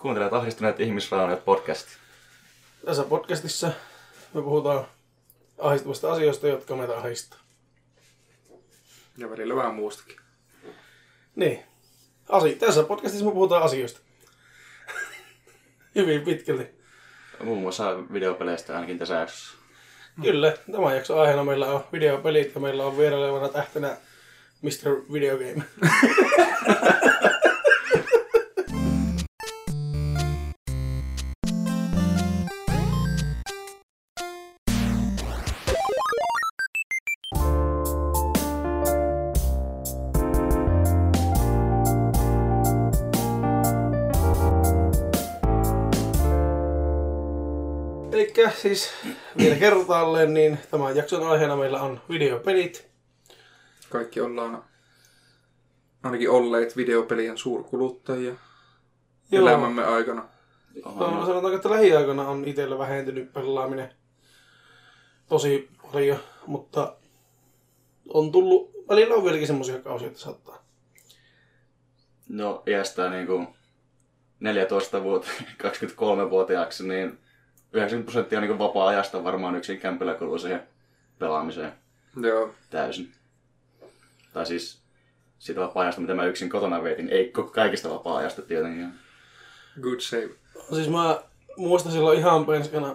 [0.00, 1.86] Kuuntelet ahdistuneet ihmisraunat podcast.
[2.84, 3.70] Tässä podcastissa
[4.34, 4.86] me puhutaan
[5.58, 7.38] ahdistavista asioista, jotka meitä ahdistaa.
[9.16, 10.16] Ja välillä vähän muustakin.
[11.36, 11.62] Niin.
[12.28, 14.00] Asi- tässä podcastissa me puhutaan asioista.
[15.94, 16.66] Hyvin pitkälti.
[17.44, 19.58] Muun muassa videopeleistä ainakin tässä jaksossa.
[20.22, 23.96] Kyllä, tämän jakson aiheena meillä on videopelit ja meillä on vierailevana tähtenä
[24.62, 25.12] Mr.
[25.12, 25.38] Video
[48.68, 48.90] siis
[49.38, 52.90] vielä kertaalleen, niin tämän jakson aiheena meillä on videopelit.
[53.90, 54.64] Kaikki ollaan
[56.02, 58.34] ainakin olleet videopelien suurkuluttajia
[59.30, 59.42] Joo.
[59.42, 60.28] elämämme aikana.
[60.84, 63.94] No, sanotaanko, että lähiaikoina on itsellä vähentynyt pelaaminen
[65.28, 66.96] tosi paljon, mutta
[68.08, 70.64] on tullut, välillä on vieläkin semmoisia kausia, että saattaa.
[72.28, 73.46] No iästä niinku
[74.40, 75.28] 14 vuotta
[75.62, 77.18] 23-vuotiaaksi, niin
[77.72, 80.62] 90 prosenttia niinku vapaa-ajasta varmaan yksin kämpillä kuluu siihen
[81.18, 81.72] pelaamiseen
[82.22, 82.54] Joo.
[82.70, 83.12] täysin.
[84.32, 84.78] Tai siis
[85.38, 87.08] siitä vapaa-ajasta, mitä mä yksin kotona vietin.
[87.08, 88.94] Ei kaikista vapaa-ajasta tietenkin.
[89.80, 90.30] Good save.
[90.74, 91.20] Siis mä
[91.56, 92.94] muistan silloin ihan penskana,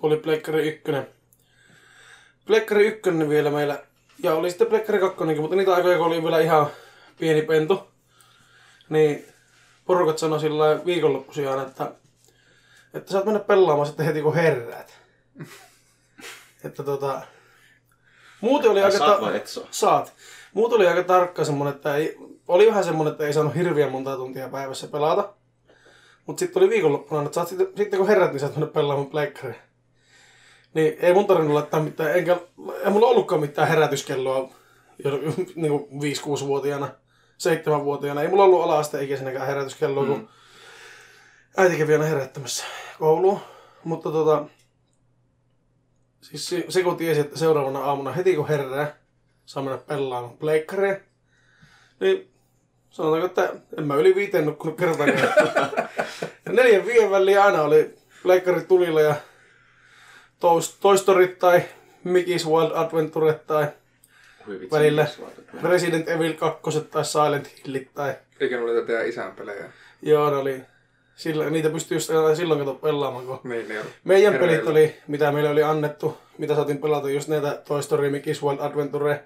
[0.00, 0.82] kun oli Pleikkari 1.
[2.46, 3.82] Pleikkari 1 vielä meillä,
[4.22, 6.66] ja oli sitten Pleikkari 2, mutta niitä aikoja, kun oli vielä ihan
[7.18, 7.88] pieni pentu,
[8.88, 9.24] niin
[9.86, 11.92] porukat sanoi sillä viikonloppuisin aina, että,
[12.94, 14.98] että saat mennä pelaamaan sitten heti kun herräät.
[16.64, 17.22] että tota,
[18.40, 18.98] muuten oli Ai aika...
[18.98, 19.64] saat vai et saa?
[19.70, 20.12] Saat.
[20.54, 22.18] Muut oli aika tarkka semmonen, että ei,
[22.48, 25.32] oli vähän semmonen, että ei saanut hirveän monta tuntia päivässä pelata.
[26.26, 29.56] Mutta sitten oli viikonloppuna, että saat sitten, sitten kun herät, niin saat mennä pelaamaan pleikkariin.
[30.74, 32.40] Niin ei mun tarvinnut laittaa mitään, enkä,
[32.84, 34.50] ei mulla ollutkaan mitään herätyskelloa
[35.04, 35.10] jo,
[35.54, 36.88] niin 5-6-vuotiaana,
[37.78, 38.22] 7-vuotiaana.
[38.22, 40.28] Ei mulla ollut ala-asteikäisenäkään herätyskelloa, kun
[41.56, 42.64] äiti kävi aina herättämässä
[42.98, 43.40] kouluun.
[43.84, 44.44] Mutta tota,
[46.20, 48.96] siis se, se kun tiesi, että seuraavana aamuna heti kun herää,
[49.46, 50.96] saa mennä pelaamaan pleikkaria,
[52.00, 52.30] niin
[52.90, 55.18] sanotaanko, että en mä yli viiteen nukkunut kertaakaan.
[56.46, 59.14] Ja Neljän viiden väliin aina oli pleikkarit tulilla ja
[60.96, 61.62] Story tai
[62.04, 63.66] Mickey's Wild Adventure tai
[64.48, 65.06] vitsi, Välillä.
[65.62, 68.14] Resident Evil 2 tai Silent Hillit tai...
[68.40, 69.72] Eikä ne oli teidän isän pelejä.
[70.02, 70.60] Joo, ne oli...
[71.22, 73.86] Sillä, niitä pystyi just silloin kato pelaamaan, kun Niin, ne on.
[74.04, 74.56] Meidän Hereillä.
[74.56, 78.60] pelit oli, mitä meille oli annettu, mitä saatiin pelata, just näitä Toy Story, Mickey's World
[78.60, 79.24] Adventure.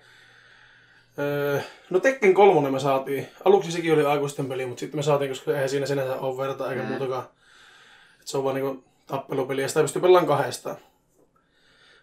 [1.18, 3.28] Öö, no Tekken 3 me saatiin.
[3.44, 6.70] Aluksi sekin oli aikuisten peli, mutta sitten me saatiin, koska eihän siinä sinänsä ole verta
[6.70, 6.88] eikä mm.
[6.88, 7.24] muutakaan.
[8.20, 10.76] Et se on vaan niinku tappelupeli ja sitä pystyy pelaamaan kahdestaan.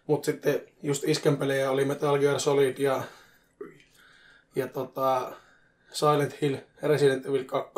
[0.06, 3.02] Mutta sitten just isken pelejä oli Metal Gear Solid ja,
[4.56, 5.32] ja tota,
[5.92, 7.72] Silent Hill, Resident Evil 2.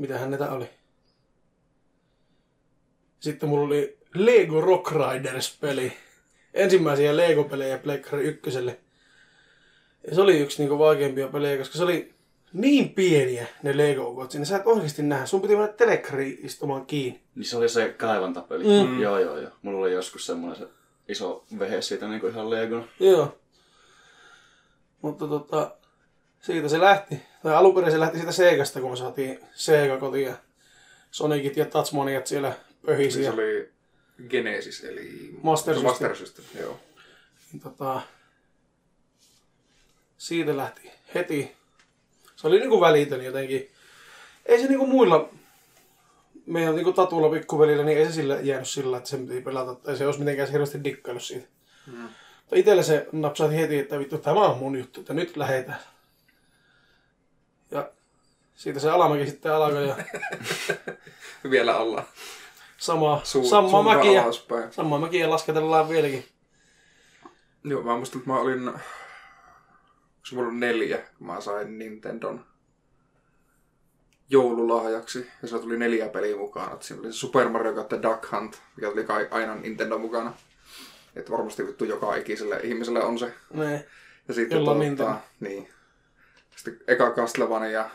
[0.00, 0.70] Mitähän näitä oli?
[3.20, 5.92] Sitten mulla oli Lego Rock Riders-peli.
[6.54, 8.80] Ensimmäisiä Lego-pelejä Pleikkari ykköselle.
[10.08, 12.14] Ja se oli yksi niinku vaikeimpia pelejä, koska se oli
[12.52, 14.30] niin pieniä ne Lego-ukot.
[14.30, 15.26] Siinä sä et oikeasti nähdä.
[15.26, 17.20] Sun piti mennä telekkariin istumaan kiinni.
[17.34, 18.64] Niin se oli se kaivantapeli.
[18.64, 19.00] Mm.
[19.00, 19.50] Joo, joo, joo.
[19.62, 20.68] Mulla oli joskus semmoinen se
[21.08, 22.88] iso vehe siitä niin kuin ihan Legona.
[23.00, 23.38] Joo.
[25.02, 25.76] Mutta tota,
[26.40, 27.22] siitä se lähti.
[27.42, 30.26] Tai alun perin se lähti siitä Segasta, kun me saatiin Sega kotiin.
[30.26, 30.34] ja
[31.10, 32.52] Sonicit ja Touchmaniat siellä
[32.86, 33.14] pöhisi.
[33.14, 33.70] Siis Ja, oli
[34.28, 35.30] Genesis, eli...
[35.42, 35.90] Master System.
[35.90, 36.80] Master System, joo.
[37.52, 38.00] niin tota,
[40.18, 41.56] siitä lähti heti.
[42.36, 43.70] Se oli niinku välitön jotenkin.
[44.46, 45.28] Ei se niinku muilla
[46.46, 49.74] meidän niinku tatulla pikkuvelillä, niin ei se sillä jäänyt sillä, että sen piti pelata.
[49.74, 51.48] Tai se olisi mitenkään hirveästi dikkailu siitä.
[51.86, 52.08] Mm.
[52.40, 55.80] Mutta itselle se napsahti heti, että vittu, tämä on mun juttu, että nyt lähetään.
[58.60, 59.96] Ja siitä se alamäki sitten alkoi ja
[61.50, 62.04] Vielä ollaan.
[62.78, 64.72] sama, Suu, sama mäkiä, alaspäin.
[64.72, 66.24] sama mäkiä lasketellaan vieläkin.
[67.64, 68.72] Joo, mä muistan, että mä olin...
[70.28, 72.44] Se mulla oli neljä, kun mä sain Nintendon
[74.30, 75.30] joululahjaksi.
[75.42, 76.72] Ja se tuli neljä peliä mukaan.
[76.74, 80.32] Et siinä oli Super Mario Kart ja Duck Hunt, mikä tuli kai aina Nintendo mukana.
[81.16, 83.34] Että varmasti vittu joka ikiselle ihmiselle on se.
[83.54, 83.86] Ne.
[84.28, 85.68] Ja sitten Jolla tuota, niin.
[86.56, 87.90] Sitten eka Castlevania,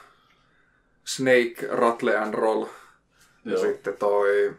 [1.05, 2.65] Snake, Rattle and Roll.
[3.45, 3.61] Ja Joo.
[3.61, 4.53] sitten toi,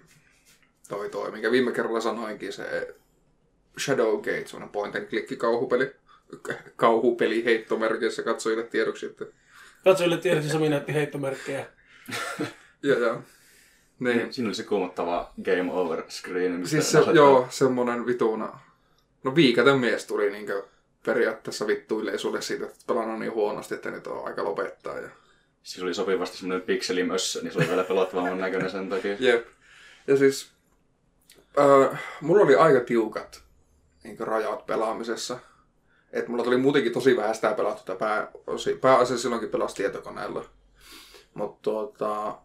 [0.89, 2.95] toi, toi, minkä viime kerralla sanoinkin, se
[3.79, 5.97] Shadowgate, semmoinen point and click kauhupeli.
[6.77, 9.25] Kauhupeli heittomerkeissä katsojille tiedoksi, että
[9.85, 11.67] Katsojille tiedoksi Sami näytti heittomerkkejä.
[12.83, 13.23] Joo, joo.
[14.01, 14.17] Niin.
[14.17, 14.33] Niin.
[14.33, 16.53] Siinä oli se kuumottava game over screen.
[16.53, 18.59] mistä Siis se, joo, semmonen vituna.
[19.25, 20.65] No viikaten mies tuli niinkö
[21.07, 24.99] periaatteessa vittuilee sulle siitä, että pelannut niin huonosti, että nyt on aika lopettaa.
[24.99, 25.09] Ja...
[25.67, 29.17] Siis oli sopivasti semmoinen pikselimössö, niin se oli vielä pelottavamman näköinen sen takia.
[29.29, 29.47] Jep.
[30.07, 30.53] Ja siis
[31.59, 33.43] äh, mulla oli aika tiukat
[34.05, 35.39] niin rajat pelaamisessa.
[36.13, 40.45] Et mulla tuli muutenkin tosi vähän sitä pelattu, pääosi, pääasiassa silloinkin pelasi tietokoneella.
[41.35, 42.39] Mutta tuota,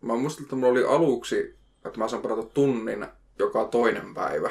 [0.00, 3.06] mä muistan, että mulla oli aluksi, että mä saan pelata tunnin
[3.38, 4.50] joka toinen päivä.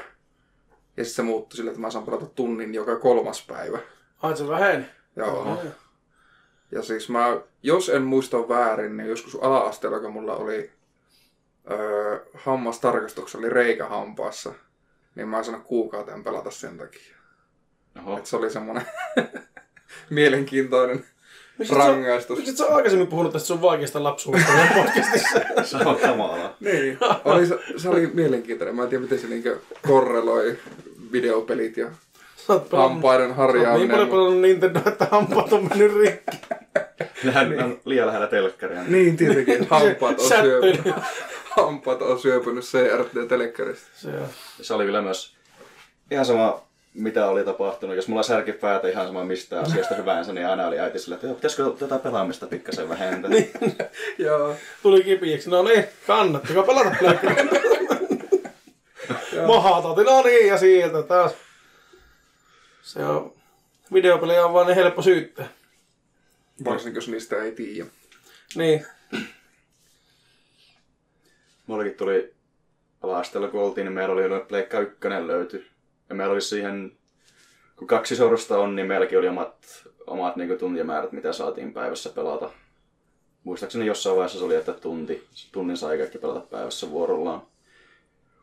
[0.98, 3.80] Ja sitten se muuttui sille, että mä saan pelata tunnin joka kolmas päivä.
[4.22, 4.86] Ai se väheni.
[5.16, 5.58] Joo.
[6.72, 10.72] Ja siis mä, jos en muista väärin, niin joskus ala-asteella, kun mulla oli
[11.72, 14.54] öö, hammastarkastuksessa, oli reikä hampaassa,
[15.16, 17.16] niin mä en saanut kuukauteen pelata sen takia.
[18.00, 18.18] Oho.
[18.18, 18.86] Et se oli semmonen
[20.10, 21.06] mielenkiintoinen
[21.58, 22.38] Miksi sä- rangaistus.
[22.38, 25.40] Miksi et sä aikaisemmin puhunut tästä sun vaikeasta lapsuudesta podcastissa?
[25.64, 26.58] Se on kamalaa.
[26.60, 26.98] Niin.
[27.26, 28.76] Oli, se, se oli mielenkiintoinen.
[28.76, 30.58] Mä en tiedä, miten se niinkö korreloi
[31.12, 31.92] videopelit ja
[32.54, 33.90] oot pelannut- hampaiden oot niin harjaaminen.
[33.90, 36.38] paljon pelannut Nintendo, että hampaat on mennyt rikki.
[37.34, 38.84] Hän on liian lähellä telkkaria.
[38.88, 39.68] Niin, tietenkin.
[39.70, 40.96] Hampaat on, syöpynyt,
[41.50, 43.88] hampaat on syöpynyt CRT-telekkarista.
[43.96, 44.28] Se on.
[44.62, 45.34] Se oli kyllä myös
[46.12, 46.62] ihan sama,
[46.94, 47.96] mitä oli tapahtunut.
[47.96, 51.28] Jos mulla särki päätä ihan sama mistä asiasta hyvänsä, niin aina oli äiti sille, että
[51.28, 53.30] "Joo, pitäisikö tätä pelaamista pikkasen vähentää.
[53.32, 53.52] niin.
[54.18, 54.56] Joo.
[54.84, 55.50] Tuli kipiäksi.
[55.50, 57.46] No niin, kannattiko pelata pleikkaria?
[59.48, 61.32] Mahata, no niin, ja sieltä taas.
[62.86, 63.34] Se on,
[63.94, 65.48] videopelejä on vaan niin helppo syyttää.
[66.66, 67.90] Varsinkin, jos niistä ei tiedä.
[68.56, 68.86] Niin,
[71.68, 72.34] Mullakin tuli
[73.02, 73.22] ala
[73.52, 74.98] kun oltiin, niin meillä oli noin Pleikka 1
[75.28, 75.68] löyty.
[76.10, 76.98] Ja meillä oli siihen,
[77.76, 82.52] kun kaksi sorsta on, niin meilläkin oli omat, omat niin tuntimäärät, mitä saatiin päivässä pelata.
[83.44, 87.42] Muistaakseni jossain vaiheessa se oli, että tunti, tunnin sai kaikki pelata päivässä vuorollaan.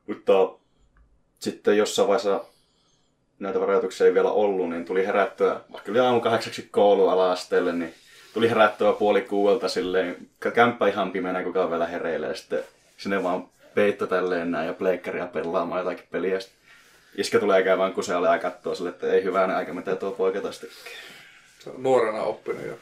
[0.06, 0.32] Mutta
[1.38, 2.44] sitten jossain vaiheessa
[3.42, 7.94] näitä rajoituksia ei vielä ollut, niin tuli herättyä, vaikka oli aamu kahdeksaksi koulu ala-asteelle, niin
[8.34, 12.64] tuli herättyä puoli kuuelta silleen, kä- kämppä ihan pimeänä, kukaan vielä hereillä, ja sitten
[12.96, 16.40] sinne vaan peitto tälleen näin ja pleikkaria pelaamaan jotakin peliä.
[16.40, 16.58] Sitten
[17.16, 20.58] Iskä tulee käymään kusealle ja katsoo sille, että ei hyvänä aika, mitä tuo poika taas
[20.58, 20.92] tekee.
[21.58, 22.74] Se on nuorena oppinut jo.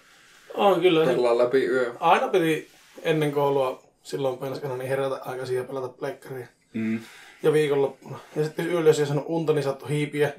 [0.54, 1.06] on kyllä.
[1.06, 1.92] Pelaa läpi yö.
[2.00, 2.68] aina piti
[3.02, 6.46] ennen koulua silloin penskana niin herätä aikaisin ja pelata pleikkaria.
[6.72, 7.00] Mm.
[7.42, 8.18] Ja viikonloppuna.
[8.36, 10.32] Ja sitten yöllä, jos ei saanut unta, niin saattoi hiipiä.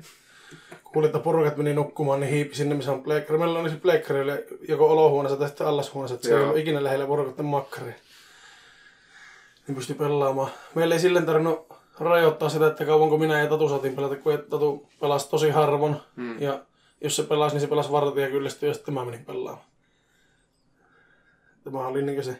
[0.84, 3.40] Kuulin, että porukat meni nukkumaan, niin hiipi sinne, missä on pleikkari.
[3.40, 6.84] Meillä oli se pleikkari oli joko olohuoneessa tai sitten allashuoneessa, että se ei ollut ikinä
[6.84, 7.94] lähellä porukatten makkaria.
[9.68, 10.52] Niin pystyi pelaamaan.
[10.76, 11.68] Meillä ei silleen tarvinnut
[12.00, 15.96] rajoittaa sitä, että kauanko minä ja Tatu saatiin pelata, kun Tatu pelasi tosi harvoin.
[16.16, 16.42] Mm.
[16.42, 16.66] Ja
[17.02, 19.66] jos se pelasi, niin se pelasi vartia kyllästyi ja sitten mä menin pelaamaan.
[21.64, 22.40] Tämä oli niin se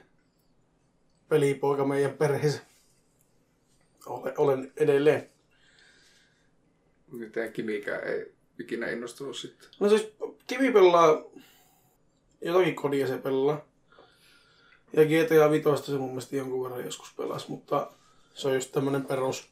[1.30, 2.62] pelipoika meidän perheessä.
[4.06, 5.30] Olen, edelleen.
[7.12, 9.70] Miten Kimikään ei ikinä innostunut sitten.
[9.80, 10.14] No siis
[10.48, 11.24] Kivi pelaa
[12.42, 13.66] jotakin kodia se pelaa.
[14.94, 17.92] Ja GTA 5 se mun mielestä jonkun verran joskus pelasi, mutta
[18.34, 19.50] se on just tämmönen perus,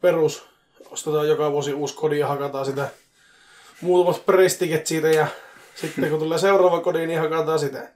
[0.00, 0.44] perus.
[0.90, 2.90] Ostetaan joka vuosi uusi kodi ja hakataan sitä
[3.80, 5.26] muutamat prestiket siitä ja
[5.74, 7.92] sitten kun tulee seuraava kodi, niin hakataan sitä.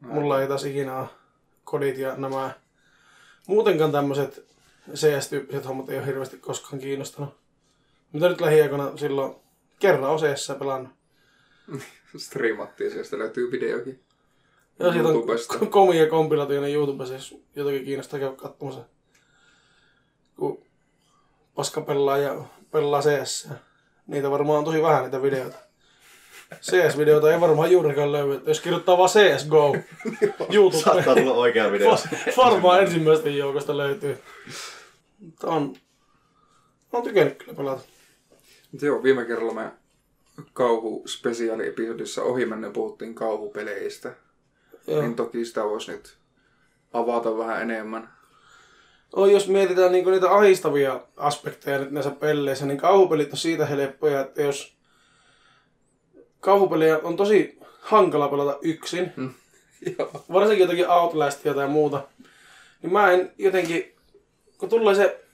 [0.00, 1.08] Mulla ei taas ikinä ole
[1.64, 2.54] kodit ja nämä
[3.46, 4.46] muutenkaan tämmöiset
[4.94, 7.34] CS-tyyppiset hommat ei ole hirveästi koskaan kiinnostanut.
[8.12, 9.34] Mitä nyt lähiaikoina silloin
[9.78, 10.92] kerran on CS pelannut.
[12.16, 14.00] Striimattiin, sieltä löytyy videokin.
[14.78, 18.84] Ja siitä on komia kompilaatioita YouTubessa, jos jotakin kiinnostaa käydä katsomassa.
[20.36, 20.64] Kun
[21.54, 23.48] paska pelaa ja pelaa CS.
[24.06, 25.58] Niitä varmaan on tosi vähän niitä videoita.
[26.60, 28.40] CS-videoita ei varmaan juurikaan löydy.
[28.46, 29.76] Jos kirjoittaa vaan CSGO
[30.54, 31.96] YouTube, Saattaa tulla oikea video.
[32.36, 34.18] varmaan ensimmäisten joukosta löytyy.
[35.18, 35.74] Mutta on,
[36.92, 37.82] on tykännyt kyllä pelata.
[38.72, 39.70] Mutta joo, viime kerralla me
[40.52, 44.14] kauhuspesiaali-episodissa ohimennen puhuttiin kauhupeleistä.
[44.86, 45.02] Joo.
[45.02, 46.16] Niin toki sitä voisi nyt
[46.92, 48.08] avata vähän enemmän.
[49.16, 54.20] No, jos mietitään niin niitä ahistavia aspekteja nyt näissä peleissä, niin kauhupelit on siitä helppoja,
[54.20, 54.71] että jos
[56.42, 59.12] kauhupelejä on tosi hankala pelata yksin,
[59.98, 60.10] Joo.
[60.32, 62.02] varsinkin jotakin Outlastia tai muuta,
[62.82, 63.94] niin mä en jotenkin,
[64.58, 65.24] kun tulee se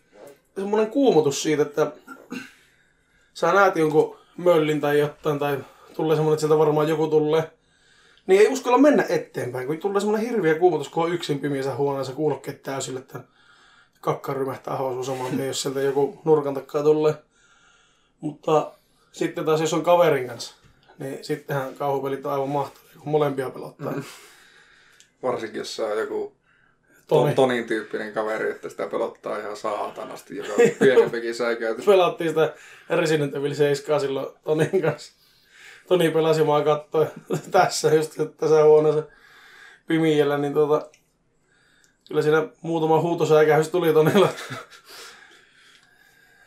[0.54, 1.92] semmoinen kuumotus siitä, että
[3.34, 5.58] sä näet jonkun möllin tai jotain, tai
[5.96, 7.50] tulee semmoinen, että sieltä varmaan joku tulee,
[8.26, 12.12] niin ei uskalla mennä eteenpäin, kun tulee semmoinen hirviä kuumotus, kun on yksin pimiässä huoneessa
[12.12, 13.20] kuulokkeet täysille, että
[14.00, 17.14] kakka rymähtää housuun saman tien, jos sieltä joku nurkan takaa tulee.
[18.20, 18.72] Mutta
[19.12, 20.54] sitten taas jos on kaverin kanssa,
[20.98, 23.92] niin sittenhän kauhupelit on aivan mahtavia, kun molempia pelottaa.
[23.92, 24.02] Mm.
[25.22, 26.38] Varsinkin jos on joku
[27.08, 27.22] Toni.
[27.22, 27.34] Toni.
[27.34, 31.84] Tonin tyyppinen kaveri, että sitä pelottaa ihan saatanasti, joka on pienempikin säikäytys.
[31.84, 32.54] Pelattiin sitä
[32.90, 35.12] Resident Evil 7 silloin Tonin kanssa.
[35.88, 37.06] Toni pelasi maa kattoi
[37.50, 39.02] tässä just tässä huoneessa
[39.86, 40.90] pimiellä, niin tuota,
[42.08, 44.28] kyllä siinä muutama huutosäikähys tuli Tonilla.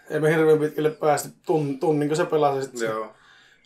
[0.10, 1.30] Ei me hirveän pitkälle päästy.
[1.46, 3.14] Tun, tunnin, kun se pelasi, sitten Joo.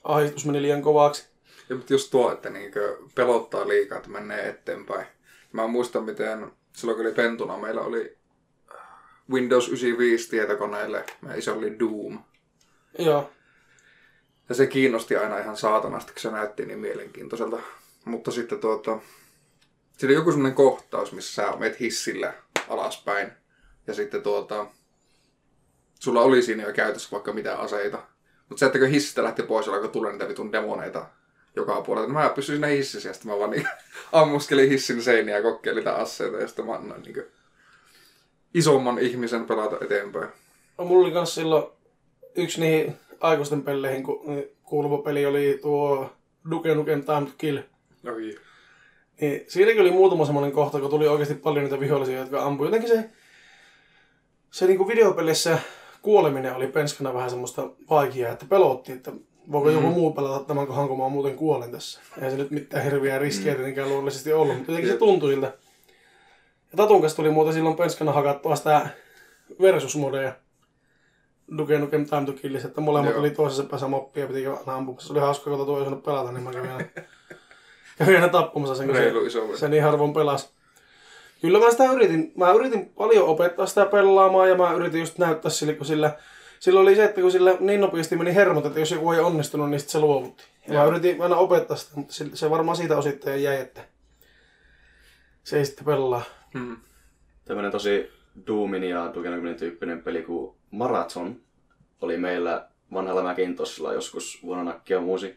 [0.05, 1.27] Ahdistus meni liian kovaksi.
[1.69, 5.07] Ja mutta just tuo, että niinkö pelottaa liikaa, että menee eteenpäin.
[5.51, 8.17] Mä muistan, miten silloin kun oli pentuna, meillä oli
[9.31, 12.19] Windows 95 tietokoneelle, meidän iso oli Doom.
[12.99, 13.31] Joo,
[14.49, 17.59] Ja se kiinnosti aina ihan saatanasti, kun se näytti niin mielenkiintoiselta.
[18.05, 18.99] Mutta sitten tuota,
[19.97, 22.33] siinä oli joku semmoinen kohtaus, missä sä menet hissillä
[22.69, 23.31] alaspäin.
[23.87, 24.65] Ja sitten tuota,
[25.99, 28.14] sulla oli siinä jo käytössä vaikka mitä aseita.
[28.49, 31.05] Mutta se, että kun hissistä lähti pois, alkoi tulla niitä vitun demoneita
[31.55, 32.09] joka puolelta.
[32.09, 33.67] Mä pysyin siinä hississä ja sitten mä vaan niin
[34.11, 36.37] ammuskelin hissin seiniä ja kokeilin niitä aseita.
[36.37, 37.23] Ja sitten mä annoin niin
[38.53, 40.29] isomman ihmisen pelata eteenpäin.
[40.77, 41.65] No, mulla oli kans silloin
[42.35, 44.23] yksi niihin aikuisten peleihin ku-
[44.63, 46.13] kuuluva peli oli tuo
[46.51, 47.57] Duke Nukem Time to Kill.
[48.07, 48.39] Oi.
[49.21, 52.67] Niin siinäkin oli muutama semmoinen kohta, kun tuli oikeasti paljon niitä vihollisia, jotka ampui.
[52.67, 53.09] Jotenkin se,
[54.51, 55.59] se niin videopelissä
[56.05, 59.11] kuoleminen oli penskana vähän semmoista vaikeaa, että pelotti, että
[59.51, 59.75] voiko mm.
[59.75, 61.99] joku muu pelata tämän kohan, kun mä muuten kuolen tässä.
[62.21, 63.55] Ei se nyt mitään hirviä riskiä mm.
[63.55, 65.47] tietenkään luonnollisesti ollut, mutta jotenkin se tuntui siltä.
[66.71, 68.89] Ja Tatun kanssa tuli muuten silloin penskana hakattua sitä
[69.61, 70.33] versusmodeja.
[71.57, 73.19] Duke Nukem Time to Killissä, että molemmat Joo.
[73.19, 75.07] oli toisessa päässä moppia ja piti aina ampumassa.
[75.07, 76.85] Se oli hauska, kun Tatu ei osannut pelata, niin mä kävin aina,
[77.97, 80.49] kävin aina tappamassa sen, kun se, Reilu se niin harvoin pelasi.
[81.45, 82.31] Kyllä mä sitä yritin.
[82.35, 86.17] Mä yritin paljon opettaa sitä pelaamaan ja mä yritin just näyttää sille, kun sillä,
[86.59, 89.69] sillä oli se, että kun sillä niin nopeasti meni hermot, että jos joku ei onnistunut,
[89.69, 90.43] niin se luovutti.
[90.67, 93.81] Ja mä yritin aina opettaa sitä, mutta se, varmaan siitä osittain jäi, että
[95.43, 96.21] se ei sitten pelaa.
[96.53, 96.77] Hmm.
[97.45, 98.09] Tämmönen tosi
[98.47, 101.41] Doomin ja Duke tyyppinen peli kuin Marathon
[102.01, 105.35] oli meillä vanhalla Macintosilla joskus vuonna nakkia muusi.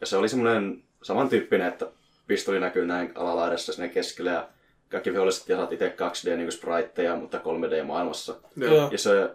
[0.00, 1.86] Ja se oli semmoinen samantyyppinen, että
[2.26, 4.48] pistoli näkyy näin alalaidassa sinne keskellä ja
[4.90, 8.34] kaikki viholliset ja saat itse 2D niin spriteja, mutta 3D-maailmassa.
[8.56, 8.88] Joo.
[8.92, 9.30] Ja se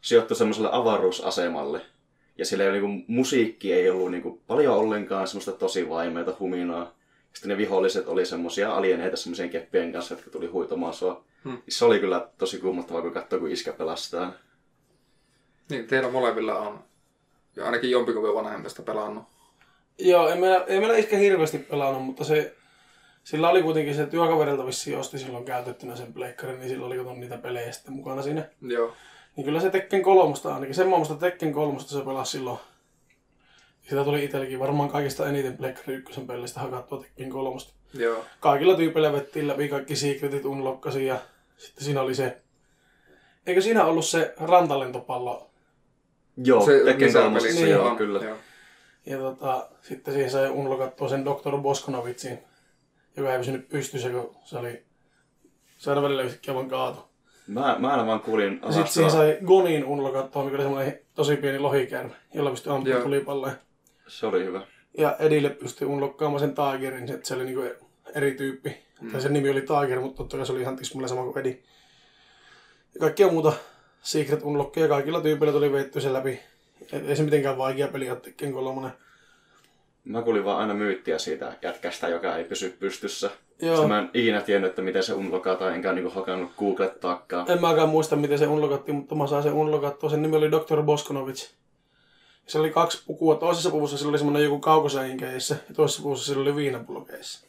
[0.00, 1.80] sijoittui semmoiselle avaruusasemalle.
[2.38, 6.94] Ja sillä ei, niinku, musiikki ei ollut niinku, paljon ollenkaan semmoista tosi vaimeita huminaa.
[7.32, 11.24] Sitten ne viholliset oli semmoisia alieneita semmoisien keppien kanssa, jotka tuli huitomaan sua.
[11.44, 11.58] Hmm.
[11.68, 14.32] Se oli kyllä tosi kuumottavaa, kun katsoi, kun iskä pelastaa.
[15.70, 16.84] Niin, teillä molemmilla on.
[17.56, 19.24] Ja ainakin jompikumpi vanhemmista pelannut.
[19.98, 22.56] Joo, ei meillä, ei meillä iskä hirveästi pelannut, mutta se,
[23.24, 27.14] sillä oli kuitenkin se työkaverilta vissiin osti silloin käytettynä sen pleikkarin, niin sillä oli kato
[27.14, 28.48] niitä pelejä sitten mukana siinä.
[28.62, 28.94] Joo.
[29.36, 30.74] Niin kyllä se Tekken kolmosta ainakin.
[30.74, 32.58] Sen että Tekken kolmosta se pelasi silloin.
[33.82, 37.74] Sitä tuli itsellekin varmaan kaikista eniten Pleikkari ykkösen pelistä hakattua Tekken kolmosta.
[37.94, 38.24] Joo.
[38.40, 41.18] Kaikilla tyypeillä vettiin läpi kaikki secretit unlockasi ja
[41.56, 42.42] sitten siinä oli se...
[43.46, 45.50] Eikö siinä ollut se rantalentopallo?
[46.36, 48.24] Joo, Se Tekken kolmosessa, Niin, joo, on, kyllä.
[48.24, 48.36] Joo.
[49.06, 51.58] Ja tota, sitten siihen sai unlockattua sen Dr.
[51.62, 52.38] Boskonovitsin,
[53.16, 54.82] joka ei pysynyt pystyssä, kun se oli...
[55.76, 57.10] Se aina välillä yhtäkkiä vaan kaatu.
[57.46, 61.36] Mä, mä aina vaan kuulin Ja sitten siihen sai Gonin unlockattua, mikä oli semmoinen tosi
[61.36, 63.02] pieni lohikäärme, jolla pystyi ampumaan Joo.
[63.02, 63.54] tulipalloja.
[64.08, 64.66] Se oli hyvä.
[64.98, 67.62] Ja Edille pystyi unlockkaamaan sen Tigerin, että se oli niinku
[68.14, 68.76] eri tyyppi.
[69.00, 69.10] Mm.
[69.10, 71.62] Tai sen nimi oli Tiger, mutta totta kai se oli ihan tismalleen sama kuin Edi.
[72.94, 73.52] Ja kaikkia muuta
[74.02, 76.40] Secret Unlockia kaikilla tyypeillä tuli veitty sen läpi.
[76.92, 78.92] Ei se mitenkään vaikea peli ole Tekken kolmonen.
[80.04, 83.30] Mä kuulin vaan aina myyttiä siitä jätkästä, joka ei pysy pystyssä.
[83.62, 83.74] Joo.
[83.74, 83.88] Joo.
[83.88, 87.50] Mä en ikinä tiennyt, että miten se unlokataan, enkä niinku hakannut googlettaakaan.
[87.50, 90.10] En mäkään muista, miten se unlockattiin, mutta mä sain sen unlockattua.
[90.10, 90.82] Sen nimi oli Dr.
[90.82, 91.48] Boskonovic.
[92.46, 93.34] Se oli kaksi pukua.
[93.34, 97.46] Toisessa puvussa sillä oli semmoinen joku kaukosäin keissä, ja toisessa puvussa sillä oli viinapullo keissä.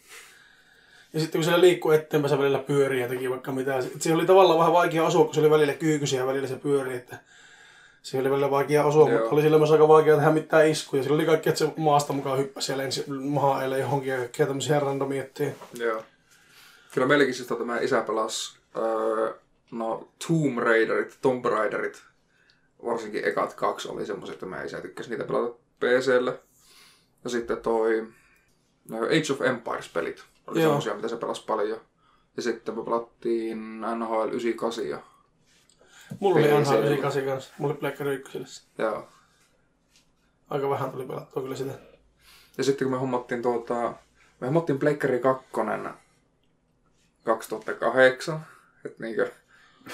[1.14, 3.82] Ja sitten kun se liikkui eteenpäin, se välillä pyöri ja teki vaikka mitä.
[3.82, 6.96] Siihen oli tavallaan vähän vaikea osua, kun se oli välillä kyykysiä ja välillä se pyöri.
[6.96, 7.18] Että
[8.02, 9.20] siihen oli välillä vaikea osua, Joo.
[9.20, 11.04] mutta oli sillä myös aika vaikea tehdä mitään iskuja.
[11.04, 14.46] Sillä oli kaikki, että se maasta mukaan hyppäsi ja lensi mahaan eilen johonkin ja kaikkia
[14.46, 15.52] tämmöisiä randomiettiä.
[15.74, 16.04] Joo.
[16.94, 19.34] Kyllä meilläkin siis tota, meidän isä pelasi öö,
[19.72, 22.04] no, Tomb Raiderit, Tomb Raiderit.
[22.86, 26.40] Varsinkin ekat kaksi oli semmoiset, että meidän isä tykkäsi niitä pelata PClle.
[27.24, 28.08] Ja sitten toi
[28.90, 30.70] no, Age of Empires-pelit oli Joo.
[30.70, 31.80] semmoisia, mitä se pelasi paljon.
[32.38, 35.00] Ja sitten me pelattiin NHL 98 ja
[36.20, 36.60] Mulla oli PC:llä.
[36.60, 37.54] NHL 98 kanssa.
[37.58, 38.64] Mulla oli Pleikkari 1.
[38.78, 39.08] Joo.
[40.50, 41.74] Aika vähän tuli pelattua kyllä sitä.
[42.58, 43.94] Ja sitten kun me hommattiin tuota,
[44.40, 45.48] me hommattiin Pleikkari 2
[47.24, 48.46] 2008,
[48.86, 49.32] että niinkö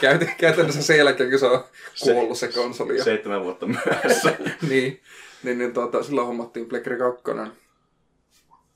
[0.02, 1.64] käyt- käytännössä sen jälkeen, kun se on
[2.04, 2.98] kuollut se konsoli.
[2.98, 4.36] Ja, Seitsemän vuotta myöhässä.
[4.70, 5.02] niin,
[5.44, 7.24] niin, niin tuota, silloin hommattiin Pleikkari 2.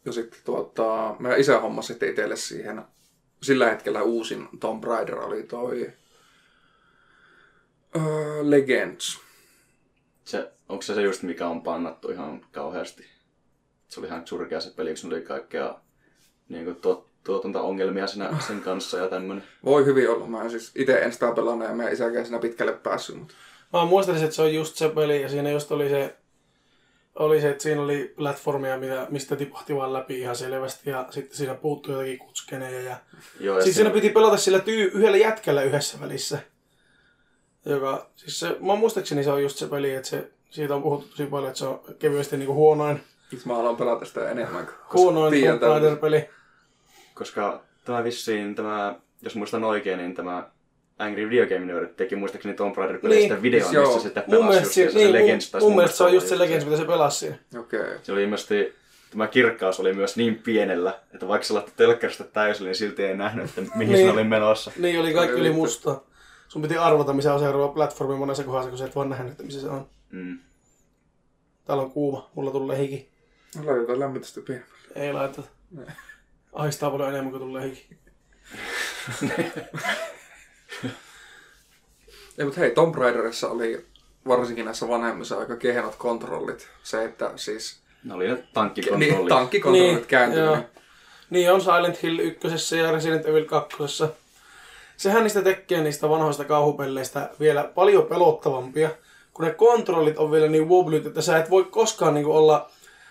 [0.05, 2.81] Ja sitten tuota, meidän isä hommasi sitten itselle siihen.
[3.41, 5.93] Sillä hetkellä uusin Tomb Raider oli toi
[7.95, 9.19] uh, Legends.
[10.25, 13.05] Se, onko se se just mikä on pannattu ihan kauheasti?
[13.87, 15.75] Se oli ihan surkea se peli, kun oli kaikkea
[16.49, 19.43] niin kuin tuot, tuotanto-ongelmia siinä, sen kanssa ja tämmönen.
[19.65, 20.27] Voi hyvin olla.
[20.27, 23.15] Mä siis itse en sitä pelannut ja meidän isäkään siinä pitkälle päässyt.
[23.15, 23.33] Mutta...
[23.73, 26.15] Mä muistelisin, että se on just se peli ja siinä just oli se,
[27.15, 31.37] oli se että siinä oli platformia, mitä, mistä tipahti vaan läpi ihan selvästi ja sitten
[31.37, 32.81] siinä puuttui jotakin kutskeneja.
[32.81, 32.97] Ja...
[33.39, 36.39] Joo, ja Siis siinä piti pelata sillä tyy- yhdellä jätkällä yhdessä välissä.
[37.65, 41.07] Joka, siis se, mä muistaakseni se on just se peli, että se, siitä on puhuttu
[41.09, 43.01] tosi paljon, että se on kevyesti niinku huonoin,
[43.31, 44.67] Nyt mä haluan pelata sitä enemmän.
[44.93, 46.23] huonoin Tomb.
[47.13, 50.49] Koska tämä vissiin, tämä, jos muistan oikein, niin tämä
[50.99, 53.85] Angry Video Game Nerd teki muistaakseni Tomb Raider-peleistä Niin, videon, siis joo.
[53.85, 55.53] missä sitten Mun pelasi mielestä, just se, se, niin, se Legends.
[55.53, 57.35] mun, mun mielestä se on just se Legends, mitä se pelasi siinä.
[57.59, 57.79] Okei.
[57.79, 57.97] Okay.
[58.03, 58.73] Se oli ilmeisesti,
[59.11, 63.17] tämä kirkkaus oli myös niin pienellä, että vaikka se laittoi telkkarista täysin, niin silti ei
[63.17, 64.07] nähnyt, että mihin Niin.
[64.07, 64.71] se oli menossa.
[64.77, 66.03] Niin oli kaikki Ai yli mustaa.
[66.51, 69.43] Sun piti arvata, missä on seuraava platformi monessa kohdassa, kun sä et vaan nähnyt, että
[69.43, 69.89] missä se on.
[70.09, 70.39] Mm.
[71.65, 73.09] Täällä on kuuma, mulla tulee hiki.
[73.65, 74.77] Laitetaan lämmitystä pienemmälle.
[74.95, 75.41] Ei laiteta.
[76.53, 77.97] Ahistaa paljon enemmän kuin tulee hiki.
[82.37, 83.85] Ei, mutta hei, Tomb Raiderissa oli
[84.27, 86.69] varsinkin näissä vanhemmissa aika kehenot kontrollit.
[86.83, 87.79] Se, että siis...
[88.03, 89.27] Ne oli ne Niin, tankkikontrollit.
[89.29, 90.45] tankkikontrollit Niin, kääntynyt.
[90.45, 90.57] joo.
[91.29, 93.77] Niin on Silent Hill 1 ja Resident Evil 2.
[95.01, 98.89] Sehän niistä tekee niistä vanhoista kauhupelleistä vielä paljon pelottavampia,
[99.33, 102.69] kun ne kontrollit on vielä niin wobblyt, että sä et voi koskaan niin olla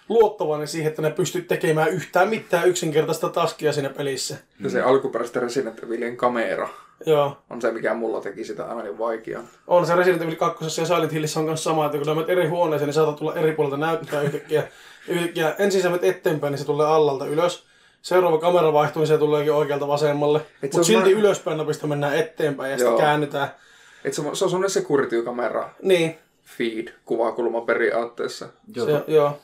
[0.09, 4.37] luottavainen siihen, että ne pystyt tekemään yhtään mitään yksinkertaista taskia siinä pelissä.
[4.61, 6.68] Ja se alkuperäistä Resident Evilin kamera
[7.06, 7.37] Joo.
[7.50, 9.42] on se, mikä mulla teki sitä aivan niin vaikeaa.
[9.66, 12.30] On se Resident Evil 2 ja Silent Hillissä on myös sama, että kun sä menet
[12.30, 14.68] eri huoneeseen, niin saatat tulla eri puolelta näyttää yhtäkkiä.
[15.09, 17.70] yhtäkkiä ensin sä menet eteenpäin, niin se tulee allalta ylös.
[18.02, 20.38] Seuraava kamera vaihtuu, niin se tuleekin oikealta vasemmalle.
[20.38, 22.99] se Mutta silti semmoinen- ylöspäin napista mennään eteenpäin ja sitten Joo.
[23.00, 23.49] käännytään.
[24.04, 28.48] Et se, on- se on semmoinen security-kamera Niin, feed kuvakulma periaatteessa.
[28.77, 29.38] Joo, se, joo.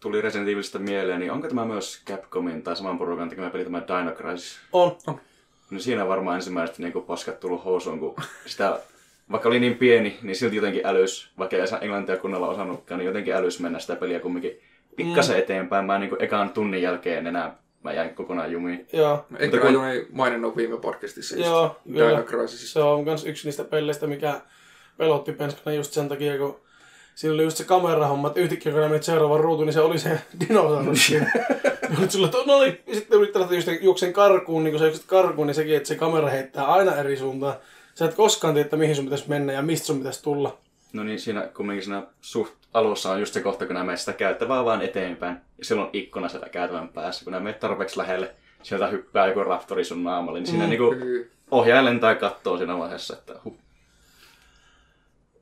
[0.00, 3.82] tuli Resident Evilistä mieleen, niin onko tämä myös Capcomin tai saman porukan tekemä peli tämä
[3.88, 4.58] Dino Crisis?
[4.72, 4.96] On.
[5.70, 8.14] No siinä varmaan ensimmäiset niin paskat tullut housuun, kun
[8.46, 8.80] sitä,
[9.32, 13.34] vaikka oli niin pieni, niin silti jotenkin älys, vaikka ei englantia kunnolla osannutkaan, niin jotenkin
[13.34, 14.60] älys mennä sitä peliä kumminkin
[14.96, 15.84] pikkasen eteenpäin.
[15.84, 18.86] Mä niin kuin ekan tunnin jälkeen enää mä jäin kokonaan jumiin.
[18.92, 19.26] Joo.
[19.38, 19.84] Ehkä kun- kun...
[19.84, 22.22] ei maininnut viime podcastissa just Joo, Dino.
[22.22, 22.72] Crisisista.
[22.72, 24.40] Se on myös yksi niistä pelleistä, mikä
[24.96, 26.60] pelotti penskana just sen takia, kun
[27.14, 30.20] siinä oli just se kamerahomma, että yhtäkkiä kun menit seuraavan ruutuun, niin se oli se
[30.40, 31.06] dinosaurus
[32.08, 35.06] sulla, että no niin, ja sitten yrittää lähteä just juoksen karkuun, niin kun sä juokset
[35.06, 37.54] karkuun, niin sekin, että se kamera heittää aina eri suuntaan.
[37.94, 40.58] Sä et koskaan tiedä, että mihin sun pitäisi mennä ja mistä sun pitäisi tulla.
[40.92, 44.12] No niin, siinä kumminkin siinä suht alussa on just se kohta, kun nämä menet sitä
[44.12, 45.36] käyttävää vaan eteenpäin.
[45.58, 47.24] Ja silloin on ikkuna siellä käytävän päässä.
[47.24, 50.70] Kun nämä menet tarpeeksi lähelle, sieltä hyppää joku raptori sun naamalle, niin siinä mm.
[50.70, 50.94] niinku
[51.50, 53.56] ohjaaja lentää kattoo siinä vaiheessa, että huh.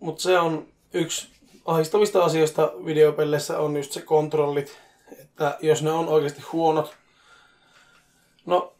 [0.01, 1.29] Mutta se on yksi
[1.65, 4.79] ahdistavista asioista videopelleissä on just se kontrollit,
[5.21, 6.97] että jos ne on oikeasti huonot.
[8.47, 8.73] No,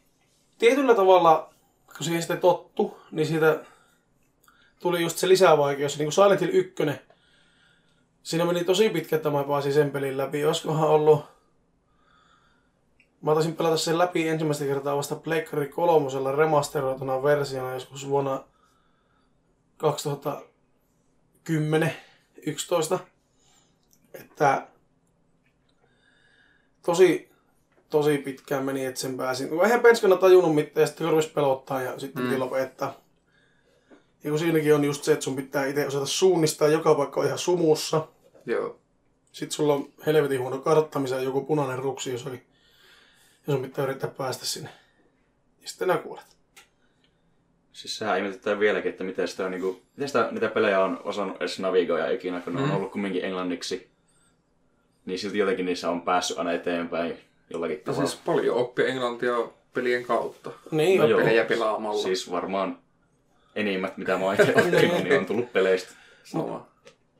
[0.59, 1.49] tietyllä tavalla,
[1.85, 3.59] kun siihen sitten tottu, niin siitä
[4.79, 5.97] tuli just se lisävaikeus.
[5.97, 6.75] Niin kuin Silent Hill 1,
[8.23, 10.45] siinä meni tosi pitkä, että mä pääsin sen pelin läpi.
[10.45, 11.25] Olisikohan ollut...
[13.21, 18.43] Mä taisin pelata sen läpi ensimmäistä kertaa vasta Pleikkari kolmosella remasteroituna versiona joskus vuonna
[19.77, 20.41] 2000,
[21.43, 21.95] 10,
[22.45, 22.99] 11.
[24.13, 24.67] Että
[26.85, 27.31] tosi,
[27.89, 29.49] tosi pitkään meni, että sen pääsin.
[29.63, 33.01] Eihän penskana tajunnut mitään, ja sitten pelottaa ja sitten piti lopettaa.
[34.23, 37.25] Ja kun siinäkin on just se, että sun pitää itse osata suunnistaa, joka paikka on
[37.25, 38.07] ihan sumussa.
[38.45, 38.79] Joo.
[39.31, 42.43] Sitten sulla on helvetin huono kartta, missä on joku punainen ruksi jossakin.
[43.47, 44.69] Ja sun pitää yrittää päästä sinne.
[45.61, 46.25] Ja sitten nää kuolet.
[47.73, 51.37] Siis sehän ihmetyttää vieläkin, että miten sitä, on, niinku, miten sitä, niitä pelejä on osannut
[51.37, 53.91] edes navigoida ikinä, kun ne on ollut kumminkin englanniksi.
[55.05, 57.17] Niin silti jotenkin niissä on päässyt aina eteenpäin
[57.49, 58.07] jollakin Ja tavalla.
[58.07, 59.35] siis paljon oppia englantia
[59.73, 60.51] pelien kautta.
[60.71, 61.19] Niin, No no joo.
[61.19, 62.01] Pelejä pelaamalla.
[62.01, 62.79] Siis varmaan
[63.55, 65.93] enimmät, mitä mä oon itse oppinut, niin on tullut peleistä.
[66.23, 66.67] Sama.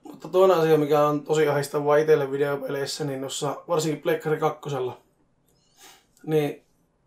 [0.03, 4.69] Mutta toinen asia, mikä on tosi ahdistavaa itselle videopeleissä, niin noissa, varsinkin Pleikkari 2.
[6.25, 6.63] Niin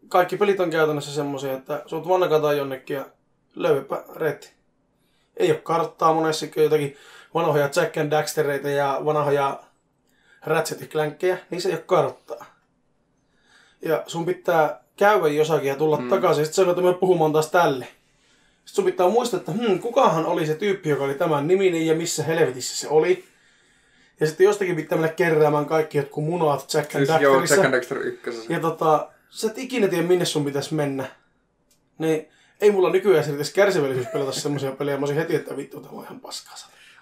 [0.08, 3.06] kaikki pelit on käytännössä semmoisia, että sut vannakataan jonnekin ja
[3.54, 4.52] löypä retti.
[5.36, 6.96] Ei ole karttaa monessakin, jotakin
[7.34, 9.60] vanhoja Jack and Daxtereita ja vanhoja
[10.46, 12.44] Ratchet Clankkejä, niissä ei ole karttaa.
[13.82, 16.08] Ja sun pitää käydä jossakin ja tulla mm.
[16.08, 17.88] takaisin, sitten sä mennä puhumaan taas tälle.
[18.64, 21.94] Sitten sun pitää muistaa, että hmm, kukahan oli se tyyppi, joka oli tämän niminen ja
[21.94, 23.24] missä helvetissä se oli.
[24.20, 27.40] Ja sitten jostakin pitää mennä keräämään kaikki jotkut munat Jack and Siis joo.
[27.40, 27.74] Jack and.
[28.48, 31.04] Ja tota, sä et ikinä tiedä minne sun pitäisi mennä.
[31.98, 32.28] Niin
[32.60, 34.96] ei mulla nykyään edes kärsivällisyys pelata semmoisia pelejä.
[34.96, 36.54] Mä olisin heti, että vittu, tämä on ihan paskaa.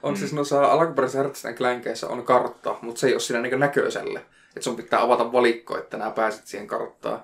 [0.03, 4.19] On siis noissa alkuperäisissä Ratchet Clankissa on kartta, mutta se ei ole siinä niin näköiselle.
[4.49, 7.23] Että sun pitää avata valikko, että nää pääset siihen karttaan.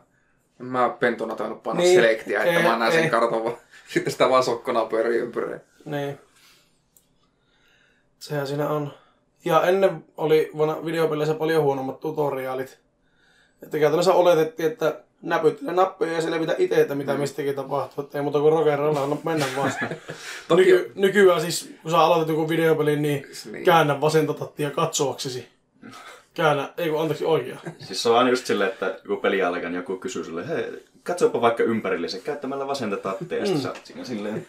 [0.61, 3.01] En Mä pentona tainnut painaa Niin, selektiä, että ei, mä näen ei.
[3.01, 3.57] sen kartan vaan.
[3.92, 5.61] Sitten sitä vaan sokkona pyörii ympyreen.
[5.85, 6.18] Niin.
[8.18, 8.92] Sehän siinä on.
[9.44, 10.51] Ja ennen oli
[10.85, 12.79] videopeleissä paljon huonommat tutoriaalit.
[13.62, 18.05] Että käytännössä oletettiin, että näpyttele nappeja ja selvitä itse, että mitä mistäkin tapahtuu.
[18.05, 19.73] Että ei muuta kuin rock'n'rolla, anna mennä vaan.
[20.49, 23.64] Toki- Nyky, nykyään siis, kun sä aloitat joku videopelin, niin, Niin.
[23.64, 25.49] käännä vasenta tattia katsoaksesi.
[26.38, 27.59] Käännä, ei kun anteeksi oikea.
[27.79, 30.64] Siis se on aina just silleen, että kun peli alkaa, niin joku kysyy sulle, hei,
[31.03, 34.46] katsopa vaikka ympärillesi käyttämällä vasenta tattia, ja sitten sä oot siinä silleen.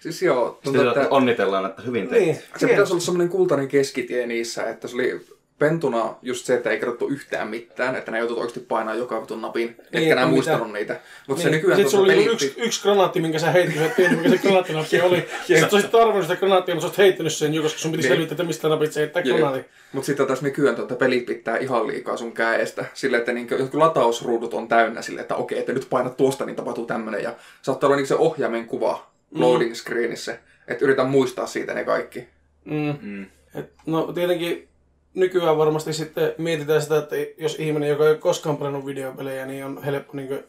[0.00, 1.02] Siis joo, tuntuu, että...
[1.02, 2.22] että onnitellaan, että hyvin teit.
[2.22, 5.26] Niin, se pitäisi olla semmoinen kultainen keskitie niissä, että se oli
[5.62, 9.42] pentuna just se, että ei kerrottu yhtään mitään, että ne joutui oikeasti painaa joka vitun
[9.42, 11.00] napin, niin, etkä enää mitä- muistanut niitä.
[11.28, 11.56] Mutta se Niin.
[11.56, 12.42] nykyään Sitten sulla tuossa oli pelit...
[12.42, 15.16] yksi, yksi granaatti, minkä sä heitit, sä et tiennyt, mikä se granaattinappi oli.
[15.46, 18.02] Sitten sä olisit tarvinnut sitä granaattia, mutta sä olisit heittänyt sen jo, koska sun piti
[18.02, 18.08] Niin.
[18.12, 19.64] selvittää, että mistä napit se heittää granaatin.
[19.92, 22.84] Mutta sitten taas nykyään tuota pelit pitää ihan liikaa sun käestä.
[22.94, 26.56] Sille, että niinku, jotkut latausruudut on täynnä sille, että okei, että nyt painat tuosta, niin
[26.56, 27.22] tapahtuu tämmönen.
[27.22, 30.38] Ja saattaa olla niinku se ohjaimen kuva loading screenissä.
[30.68, 32.28] Että yritän muistaa siitä ne kaikki.
[32.64, 32.94] Mm.
[33.02, 33.26] Mm.
[33.54, 34.68] Et, no tietenkin
[35.14, 39.64] nykyään varmasti sitten mietitään sitä, että jos ihminen, joka ei ole koskaan pelannut videopelejä, niin
[39.64, 40.44] on helppo niin kuin...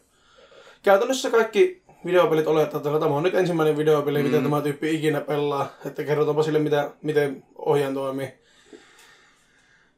[0.82, 4.28] Käytännössä kaikki videopelit olettaa, että tämä on nyt ensimmäinen videopeli, mm.
[4.28, 5.72] mitä tämä tyyppi ikinä pelaa.
[5.86, 8.32] Että kerrotaanpa sille, mitä, miten ohjaan toimii.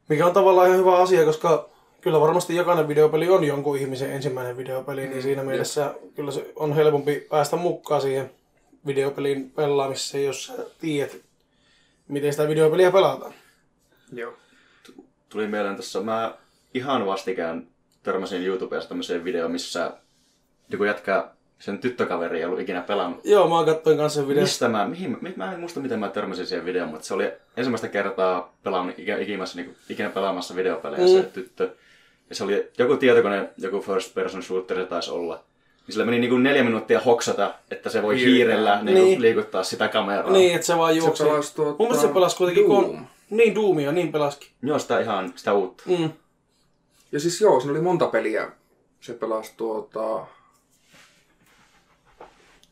[0.08, 1.68] Mikä on tavallaan ihan hyvä asia, koska
[2.00, 6.72] kyllä varmasti jokainen videopeli on jonkun ihmisen ensimmäinen videopeli, niin siinä mielessä kyllä se on
[6.72, 8.30] helpompi päästä mukaan siihen
[8.86, 11.16] videopelin pelaamiseen, jos sä tiedät,
[12.08, 13.34] miten sitä videopeliä pelataan.
[14.12, 14.32] Joo.
[15.28, 16.34] Tuli mieleen tässä, mä
[16.74, 17.66] ihan vastikään
[18.02, 19.90] törmäsin YouTubessa tämmöiseen videoon, missä
[20.68, 23.20] joku jätkä, sen tyttökaveri ei ollut ikinä pelannut.
[23.24, 24.44] Joo, mä katsoin kanssa sen videon.
[24.44, 27.32] Mistä mä, mihin, mi- mä en muista miten mä törmäsin siihen videoon, mutta se oli
[27.56, 31.08] ensimmäistä kertaa pelannut ikä, ikimässä, niin ikinä pelaamassa videopelejä mm.
[31.12, 31.70] se tyttö.
[32.30, 35.34] Ja se oli joku tietokone, joku first person shooter se taisi olla.
[35.86, 38.34] Niin sillä meni niinku neljä minuuttia hoksata, että se voi Hiirtää.
[38.34, 39.22] hiirellä niinku Niin.
[39.22, 40.32] liikuttaa sitä kameraa.
[40.32, 41.24] Niin, että se vaan Se juoksi.
[41.24, 41.70] pelasi tuota...
[41.78, 42.84] Mun mielestä se pelasi kuitenkin Doom.
[42.84, 43.06] kon...
[43.30, 44.48] Niin, Doomia, niin pelaskin.
[44.62, 45.82] Joo, sitä ihan sitä uutta.
[45.86, 46.10] Mm.
[47.12, 48.50] Ja siis joo, siinä oli monta peliä.
[49.00, 50.26] Se pelasi tuota...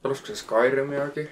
[0.03, 1.29] Pelasiko se Skyrimiakin?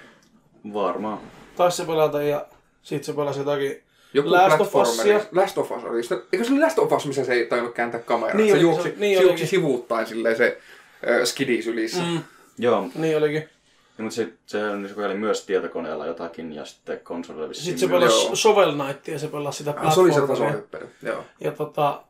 [0.74, 1.18] Varmaan.
[1.56, 2.46] Taisi se pelata ja
[2.82, 3.82] sit se pelasi jotakin
[4.14, 4.74] Joku Last of.
[4.74, 5.20] Usia.
[5.32, 6.02] Last of Us oli.
[6.02, 8.36] Sitä- Eikö se oli Last of Us, missä se ei tainnut kääntää kameraa?
[8.36, 9.48] Niin se oli, juoksi, se niin se juoksi olikin.
[9.48, 10.60] sivuuttain silleen se
[11.10, 12.02] äh, skidi sylissä.
[12.02, 12.20] Mm.
[12.58, 13.48] Joo, Niin olikin.
[14.02, 18.26] Ja, mutta se, se oli myös tietokoneella jotakin ja sitten konsolilla vissiin Sitten se pelasi
[18.26, 18.36] Joo.
[18.36, 18.74] Shovel
[19.06, 20.88] ja se pelasi sitä Ah, se oli se tasohyppely.
[21.02, 21.24] Joo.
[21.40, 22.02] Ja tota,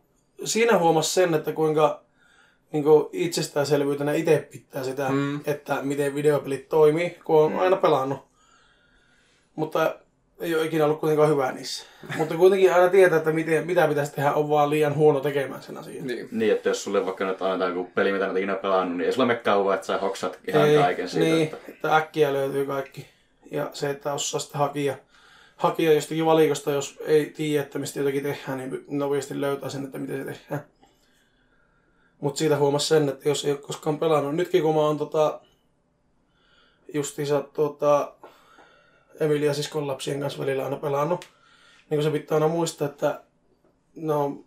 [0.44, 2.02] siinä huomasi sen, että kuinka
[2.72, 5.14] niin kuin itsestäänselvyytenä itse pitää sitä, Mm.
[5.16, 5.40] mm.
[5.44, 8.18] että miten videopelit toimii, kun on aina pelannut.
[9.56, 9.96] Mutta
[10.42, 11.86] ei ole ikinä ollut kuitenkaan hyvä niissä.
[12.18, 15.76] Mutta kuitenkin aina tietää, että miten, mitä pitäisi tehdä, on vaan liian huono tekemään sen
[15.78, 16.06] asian.
[16.06, 16.28] Niin.
[16.32, 19.12] Niin, että jos sulle vaikka nyt annetaan joku peli, mitä et ikinä pelannut, niin ei
[19.12, 21.26] sulla mene kauan, että sä hoksat ihan Ei, kaiken siitä.
[21.26, 21.56] Niin, Että...
[21.68, 23.06] että äkkiä löytyy kaikki.
[23.50, 24.96] Ja se, että osaa sitten hakia,
[25.56, 29.98] hakia jostakin valikosta, jos ei tiedä, että mistä jotakin tehdään, niin nopeasti löytää sen, että
[29.98, 30.64] miten se tehdään.
[32.20, 34.34] Mutta siitä huomasi sen, että jos ei ole koskaan pelannut.
[34.34, 35.40] Nytkin kun mä oon tota,
[36.94, 38.12] justiinsa tota,
[39.20, 41.28] Emilia siskon lapsien kanssa välillä aina pelannut,
[41.90, 43.20] niin kun se pitää aina muistaa, että
[43.96, 44.44] ne on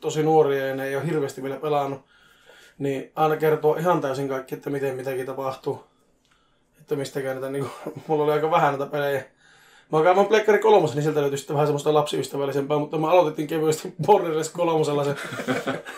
[0.00, 2.00] tosi nuoria ja ne ei ole hirveästi vielä pelannut,
[2.78, 5.84] niin aina kertoo ihan täysin kaikki, että miten mitäkin tapahtuu.
[6.80, 9.24] Että mistäkään näitä, niin kuin, mulla oli aika vähän näitä pelejä.
[9.92, 13.94] Mä kaivan Pleikkari kolmosen, niin sieltä löytyi sitten vähän semmoista lapsiystävällisempää, mutta mä aloitettiin kevyesti
[14.06, 15.16] Borderless kolmosella se,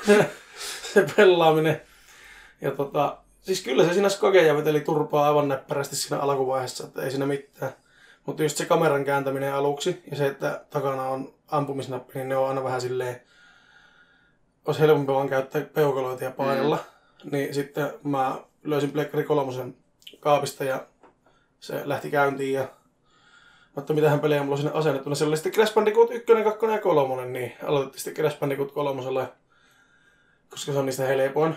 [0.92, 1.80] se pelaaminen.
[2.60, 7.10] Ja tota, siis kyllä se siinä skogeja veteli turpaa aivan näppärästi siinä alkuvaiheessa, että ei
[7.10, 7.72] siinä mitään.
[8.28, 12.48] Mutta just se kameran kääntäminen aluksi ja se, että takana on ampumisnappi, niin ne on
[12.48, 13.20] aina vähän silleen,
[14.66, 16.78] olisi helpompi vaan käyttää peukaloita ja painella.
[17.24, 17.30] Mm.
[17.30, 19.76] Niin sitten mä löysin Pleikkari kolmosen
[20.20, 20.86] kaapista ja
[21.60, 22.68] se lähti käyntiin ja
[23.74, 25.14] mutta mitähän pelejä mulla on sinne asennettu.
[25.14, 29.02] Siellä oli sitten Crash Bandicoot 1, 2 ja 3, niin aloitettiin sitten Crash Bandicoot 3,
[30.50, 31.56] koska se on niistä helpoin.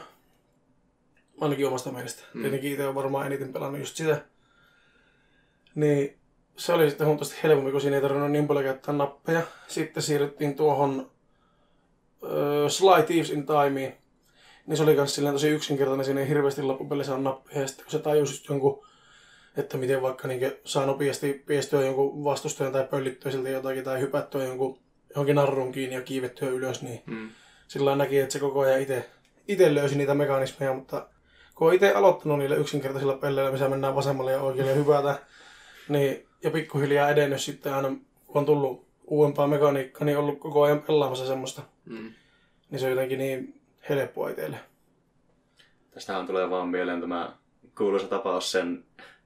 [1.42, 2.24] Ainakin omasta mielestä.
[2.34, 2.42] Mm.
[2.42, 4.22] Tietenkin itse on varmaan eniten pelannut just sitä.
[5.76, 6.21] Niin
[6.56, 9.42] se oli sitten huomattavasti helpompi, kun siinä ei tarvinnut niin paljon käyttää nappeja.
[9.68, 11.12] Sitten siirryttiin tuohon
[12.22, 13.98] uh, Sly Thieves in Timeen.
[14.68, 17.62] Niin se oli myös silleen tosi yksinkertainen, siinä ei hirveästi loppupelissä on nappeja.
[17.62, 18.86] Ja sitten kun se tajusi jonkun,
[19.58, 24.44] että miten vaikka niin saa nopeasti piestyä jonkun vastustajan tai pöllittyä siltä jotakin tai hypättyä
[24.44, 27.30] jonkun johonkin narrun kiinni ja kiivettyä ylös, niin Mm.
[27.68, 29.10] sillä näki, että se koko ajan itse,
[29.48, 31.08] itse löysi niitä mekanismeja, mutta
[31.56, 35.20] kun on itse aloittanut niillä yksinkertaisilla pelleillä, missä mennään vasemmalle ja oikealle ja hyvätä,
[35.90, 37.88] niin, ja pikkuhiljaa edennyt sitten aina,
[38.28, 42.12] kun on tullut uudempaa mekaniikkaa, niin ollut koko ajan pelaamassa semmoista, Mm.
[42.70, 44.58] niin se on jotenkin niin helppoa itselle.
[45.92, 47.34] Tästähän tulee vaan mieleen tämä
[47.78, 48.84] kuuluisa tapaus sen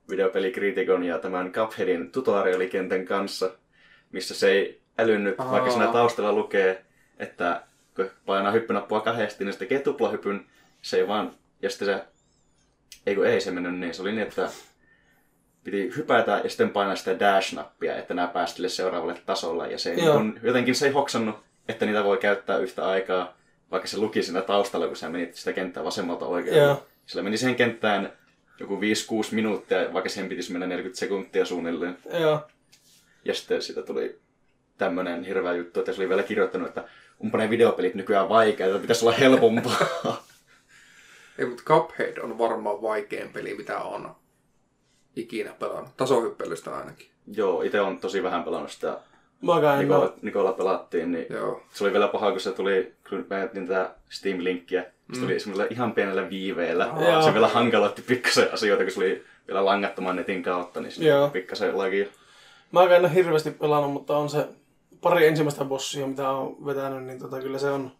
[0.09, 3.51] videopelikritikon ja tämän Cupheadin tutorialikentän kanssa,
[4.11, 5.51] missä se ei älynnyt, Aa.
[5.51, 6.85] vaikka siinä taustalla lukee,
[7.19, 7.61] että
[7.95, 10.45] kun painaa hyppynappua kahdesti, niin se tekee tuplahypyn,
[10.81, 12.03] se ei vaan, ja sitten se,
[13.05, 14.49] ei kun ei se mennyt niin, se oli niin, että
[15.65, 19.91] piti hypätä ja sitten painaa sitä dash-nappia, että nämä pääsi sille seuraavalle tasolle, ja se
[19.91, 20.23] ei, Joo.
[20.23, 21.35] niin jotenkin se ei hoksannut,
[21.67, 23.37] että niitä voi käyttää yhtä aikaa,
[23.71, 26.61] vaikka se luki siinä taustalla, kun sä menit sitä kenttää vasemmalta oikealle.
[26.61, 26.85] Joo.
[27.05, 28.13] Sillä meni siihen kenttään
[28.59, 28.81] joku 5-6
[29.31, 31.97] minuuttia, vaikka siihen pitäisi mennä 40 sekuntia suunnilleen.
[32.19, 32.47] Joo.
[33.25, 34.19] Ja sitten siitä tuli
[34.77, 36.83] tämmönen hirveä juttu, että se oli vielä kirjoittanut, että
[37.19, 39.77] onpa ne videopelit nykyään vaikeita, pitäisi olla helpompaa.
[41.39, 44.15] Ei, mutta Cuphead on varmaan vaikein peli, mitä on
[45.15, 45.97] ikinä pelannut.
[45.97, 47.07] Tasohyppelystä ainakin.
[47.33, 48.97] Joo, itse on tosi vähän pelannut sitä.
[49.77, 50.13] Nikola.
[50.21, 51.61] Nikola pelattiin, niin Joo.
[51.73, 55.67] se oli vielä paha, kun se tuli, kun me ajattelin tätä Steam-linkkiä, se tuli semmoisella
[55.71, 56.89] ihan pienellä viiveellä.
[57.09, 57.21] Joo.
[57.21, 61.29] Se vielä hankaloitti pikkasen asioita, kun se oli vielä langattoman netin kautta, niin se Joo.
[61.29, 62.05] pikkasen lagia.
[62.71, 64.47] Mä en ole hirveästi pelannut, mutta on se
[65.01, 67.91] pari ensimmäistä bossia, mitä on vetänyt, niin tota, kyllä se on,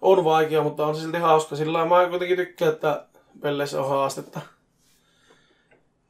[0.00, 1.56] on vaikea, mutta on se silti hauska.
[1.56, 3.04] Sillä mä kuitenkin tykkään, että
[3.40, 4.40] pelleissä on haastetta.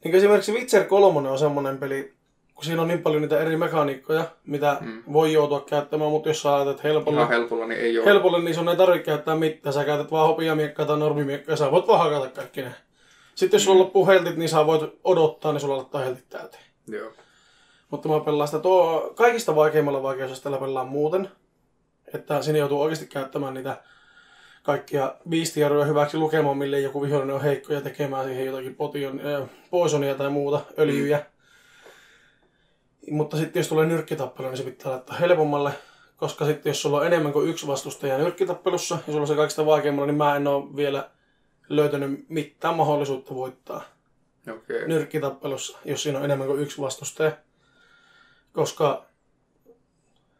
[0.04, 2.12] Niin esimerkiksi Witcher 3 on semmoinen peli,
[2.54, 5.02] kun siinä on niin paljon niitä eri mekaniikkoja, mitä Mm.
[5.12, 8.06] voi joutua käyttämään, mutta jos sä ajattelet helpolla, Ihan helpolla, niin ei ole.
[8.06, 9.72] helpolle, niin sun ei tarvitse käyttää mitään.
[9.72, 12.72] Sä käytät vaan hopiamiekkaa tai normimiekkaa ja sä voit vaan hakata kaikki ne.
[13.34, 16.62] Sitten jos sulla loppuu heltit, niin sä voit odottaa, niin sulla laittaa heltit täyteen.
[16.88, 17.10] Joo.
[17.90, 21.30] Mutta mä pelaan sitä tuo kaikista vaikeimmalla vaikeusasteella pelaan muuten.
[22.14, 23.76] Että siinä joutuu oikeasti käyttämään niitä
[24.64, 29.48] kaikkia biistijarruja hyväksi lukemaan, mille joku vihollinen on heikko ja tekemään siihen jotakin potion, äh,
[29.70, 31.18] poisonia tai muuta, öljyjä.
[31.18, 31.24] Mm.
[33.14, 35.72] Mutta sitten jos tulee nyrkkitappelu, niin se pitää laittaa helpommalle.
[36.16, 39.66] Koska sitten jos sulla on enemmän kuin yksi vastustaja nyrkkitappelussa ja sulla on se kaikista
[39.66, 41.10] vaikeimmalla, niin mä en ole vielä
[41.68, 43.84] löytänyt mitään mahdollisuutta voittaa.
[44.52, 44.88] Okay.
[44.88, 47.32] nyrkkitappelussa, jos siinä on enemmän kuin yksi vastustaja.
[48.52, 49.06] Koska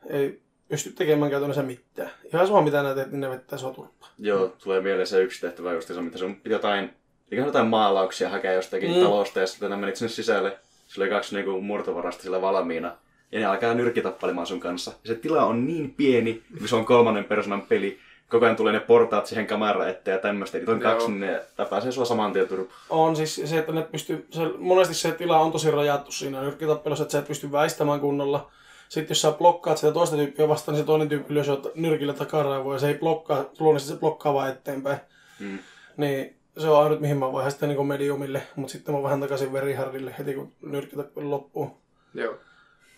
[0.07, 2.11] ei pysty tekemään käytännössä mitään.
[2.33, 3.94] Ihan sama mitä näet, niin ne vettää turpaan.
[4.19, 6.91] Joo, tulee mieleen se yksi tehtävä just se, mitä sun piti jotain,
[7.31, 9.03] jotain maalauksia hakea jostakin Mm.
[9.03, 10.59] talosta ja sitten menit sinne sisälle.
[10.89, 12.93] Sillä oli kaksi niinku murtovarasta sillä valmiina.
[13.33, 14.91] Ja ne alkaa nyrkkitappelemaan sun kanssa.
[14.91, 17.99] Ja se tila on niin pieni, kun se on kolmannen persoonan peli.
[18.29, 20.59] Koko ajan tulee ne portaat siihen kamera eteen ja tämmöistä.
[20.59, 20.93] Niitä on Joo.
[20.93, 22.79] kaksi, niin ne pääsee sua saman tien turpaan.
[22.91, 27.03] On siis se, että ne pystyy, se, monesti se tila on tosi rajattu siinä nyrkkitappelussa,
[27.03, 28.51] että sä et pysty väistämään kunnolla.
[28.89, 31.43] Sitten jos sä blokkaat sitä toista tyyppiä vastaan, niin se toinen tyyppi lyö
[31.75, 34.99] nyrkillä takaraivoa ja se ei blokkaa, luonnollisesti se blokkaa vaan eteenpäin.
[35.41, 35.59] Mm.
[35.97, 39.53] Niin se on ainut mihin mä vaihan sitten niin mediumille, mutta sitten mä vähän takaisin
[39.53, 41.81] verihardille heti kun nyrkkitappelu loppuu.
[42.15, 42.35] Joo.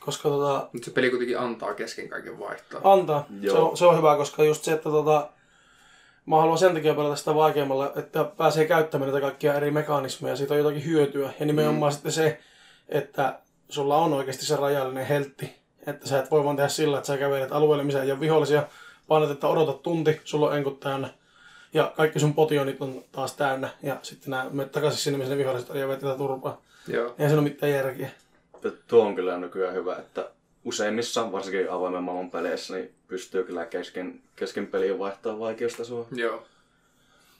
[0.00, 2.80] Koska tota, Mutta se peli kuitenkin antaa kesken kaiken vaihtaa.
[2.84, 3.26] Antaa.
[3.40, 3.68] Se Joo.
[3.68, 5.30] on, se on hyvä, koska just se, että tota,
[6.26, 10.54] mä haluan sen takia pelata sitä vaikeammalla, että pääsee käyttämään näitä kaikkia eri mekanismeja, siitä
[10.54, 11.32] on jotakin hyötyä.
[11.40, 11.94] Ja nimenomaan mm.
[11.94, 12.40] sitten se,
[12.88, 17.06] että sulla on oikeasti se rajallinen heltti, että sä et voi vaan tehdä sillä, että
[17.06, 18.66] sä kävelet alueelle, missä ei ole vihollisia,
[19.08, 21.08] painat, että odotat tunti, sulla on enkut täynnä.
[21.72, 23.68] Ja kaikki sun potionit on taas täynnä.
[23.82, 26.62] Ja sitten nää menet takaisin sinne, missä ne viholliset on ja vetää turpaa.
[26.88, 27.06] Joo.
[27.06, 28.10] Eihän siinä ole mitään järkeä.
[28.64, 30.30] Ja Tuo on kyllä nykyään hyvä, että
[30.64, 36.06] useimmissa, varsinkin avoimen maailman peleissä, niin pystyy kyllä kesken, kesken peliin vaihtaa vaikeustasoa.
[36.12, 36.46] Joo.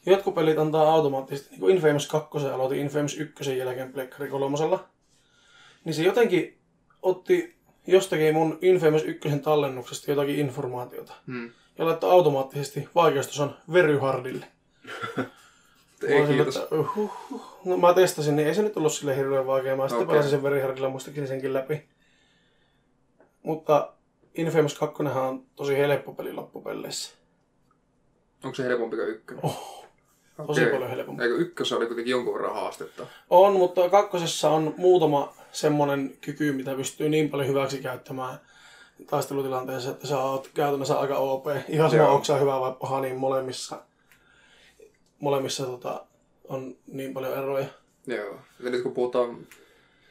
[0.07, 4.85] Jotkut pelit antaa automaattisesti, niin kuin Infamous 2 aloitin Infamous 1 jälkeen Pleikkari kolmosella.
[5.85, 6.59] Niin se jotenkin
[7.03, 7.56] otti
[7.87, 11.13] jostakin mun Infamous 1 tallennuksesta jotakin informaatiota.
[11.27, 11.51] Hmm.
[11.79, 14.47] Ja laittoi automaattisesti vaikeustason veryhardille.
[16.03, 16.57] Mä Ei sillä, kiitos.
[16.57, 17.43] että, uh, uh, uh.
[17.65, 19.77] No mä testasin, niin ei se nyt ollut sille hirveän vaikea.
[19.77, 20.13] Mä sitten Okei.
[20.13, 21.89] pelasin sen verihardilla, muistakin senkin läpi.
[23.43, 23.93] Mutta
[24.35, 27.17] Infamous 2 on tosi helppo peli loppupeleissä.
[28.45, 29.45] Onko se helpompi kuin ykkönen?
[29.45, 29.86] Oh,
[30.37, 30.73] tosi Okei.
[30.73, 31.23] paljon helpompi.
[31.23, 33.07] Eikö ykkössä oli kuitenkin jonkun verran haastetta?
[33.31, 38.39] On, mutta kakkosessa on muutama semmonen kyky, mitä pystyy niin paljon hyväksi käyttämään
[39.07, 41.47] taistelutilanteessa, että sä oot käytännössä aika OP.
[41.69, 43.83] Ihan sama, onko sä hyvä vai paha, niin molemmissa,
[45.19, 46.07] molemmissa tota,
[46.49, 47.67] on niin paljon eroja.
[48.07, 48.39] Joo.
[48.61, 49.47] Ja nyt kun puhutaan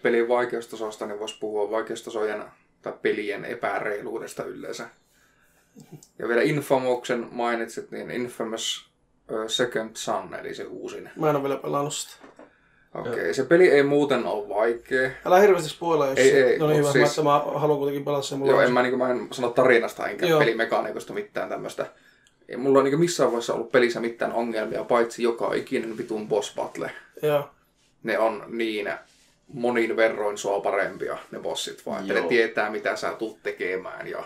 [0.02, 2.44] pelin vaikeustasosta, niin voisi puhua vaikeustasojen
[2.82, 4.90] tai pelien epäreiluudesta yleensä.
[6.20, 8.90] Ja vielä Infamoksen mainitsit, niin Infamous
[9.48, 11.10] Second Son, eli se uusin.
[11.16, 12.26] Mä en ole vielä pelannut sitä.
[12.96, 13.34] Okei, okay.
[13.34, 15.10] se peli ei muuten ole vaikea.
[15.26, 18.06] Älä hirveästi spoilaa, jos Ei, se- ei, no niin hyvä, siis- mä, mä haluan kuitenkin
[18.06, 18.38] pelata sen.
[18.38, 20.40] Mulla Joo, on en mä, niin mä en sano tarinasta enkä Joo.
[20.40, 21.86] pelimekaniikosta mitään tämmöistä.
[22.50, 26.56] Ei mulla on niin missään vaiheessa ollut pelissä mitään ongelmia, paitsi joka ikinen vitun boss
[26.56, 26.92] battle.
[27.22, 27.50] Joo.
[28.04, 28.90] Ne on niin
[29.54, 32.02] monin verroin sua parempia, ne bossit vaan.
[32.02, 34.24] Että ne tietää, mitä sä tulet tekemään ja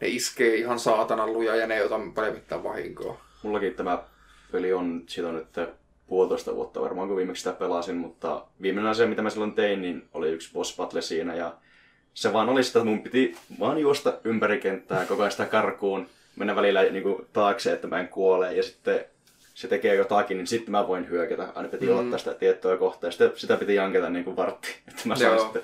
[0.00, 3.20] ne iskee ihan saatanan luja ja ne ei ota paljon mitään vahinkoa.
[3.42, 4.04] Mullakin tämä
[4.52, 5.68] peli on, on nyt
[6.06, 10.08] puolitoista vuotta varmaan, kun viimeksi sitä pelasin, mutta viimeinen asia, mitä mä silloin tein, niin
[10.14, 11.54] oli yksi boss battle siinä, ja
[12.14, 16.06] se vaan oli sitä, että mun piti vaan juosta ympäri kenttää, koko ajan sitä karkuun,
[16.36, 19.04] mennä välillä niin kuin, taakse, että mä en kuole, ja sitten
[19.54, 21.48] se tekee jotakin, niin sitten mä voin hyökätä.
[21.54, 21.98] Aina piti mm.
[21.98, 25.34] ottaa sitä tiettyä kohtaa, ja sitten sitä piti janketa niin kuin vartti, että mä sain
[25.34, 25.42] Joo.
[25.44, 25.62] sitten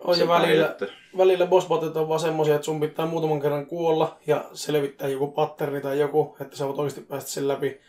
[0.00, 0.76] On ja välillä,
[1.18, 5.26] välillä boss battlet on vaan semmosia, että sun pitää muutaman kerran kuolla ja selvittää joku
[5.26, 7.80] patterni tai joku, että sä voit oikeasti päästä sen läpi.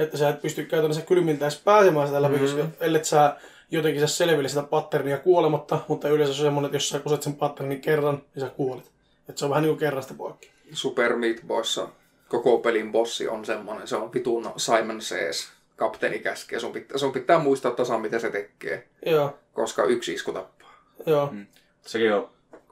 [0.00, 2.70] Että sä et pysty käytännössä kylmintä edes pääsemään sitä läpi, mm-hmm.
[2.80, 3.36] ellei sä
[3.70, 7.22] jotenkin sä selville sitä patternia kuolematta, mutta yleensä se on semmoinen, että jos sä kuset
[7.22, 8.90] sen patternin kerran, niin sä kuolet.
[9.28, 10.50] Että se on vähän niin kuin kerrasta poikki.
[10.72, 11.88] Super Meat Boyssa
[12.28, 16.60] koko pelin bossi on semmonen, se on vitun Simon Says, kapteeni käskee.
[16.60, 20.74] Sun pitää, sun pitää muistaa tasan, mitä se tekee, Joo, koska yksi isku tappaa.
[21.06, 21.28] joo.
[21.32, 21.46] Mm.
[21.82, 22.30] Sekin on,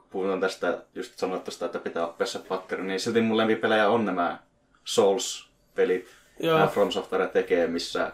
[0.09, 4.05] puhutaan tästä, just sanoit tästä, että pitää oppia se pattern, niin silti mun lempipelejä on
[4.05, 4.39] nämä
[4.85, 6.07] Souls-pelit,
[6.39, 6.57] Joo.
[6.57, 8.11] nämä From Software tekee, missä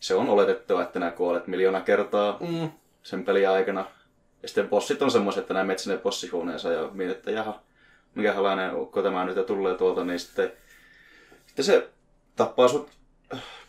[0.00, 2.70] se on oletettua, että nämä kuolet miljoona kertaa Mm,
[3.02, 3.86] sen pelin aikana.
[4.42, 7.60] Ja sitten bossit on semmoiset, että nämä menet sinne bossihuoneensa ja mietit, että jaha,
[8.14, 10.52] mikälainen ukko tämä nyt ja tulee tuolta, niin sitten,
[11.46, 11.88] sitten se
[12.36, 12.90] tappaa sut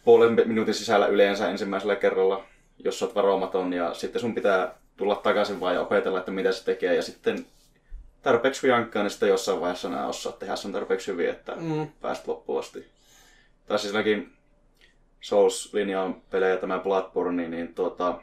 [0.06, 2.44] puolen minuutin sisällä yleensä ensimmäisellä kerralla,
[2.84, 6.52] jos sä oot varomaton, ja sitten sun pitää tulla takaisin vaan ja opetella, että mitä
[6.52, 7.46] se tekee, ja sitten
[8.22, 12.28] tarpeeksi jankkaa, niin sitten jossain vaiheessa nämä osaa tehdä sen tarpeeksi hyvin, että mm, pääst
[12.28, 12.95] loppuun asti.
[13.68, 14.34] Tai siis ainakin
[15.22, 18.22] Souls-linjaan pelejä tämä Bloodborne, niin tuota,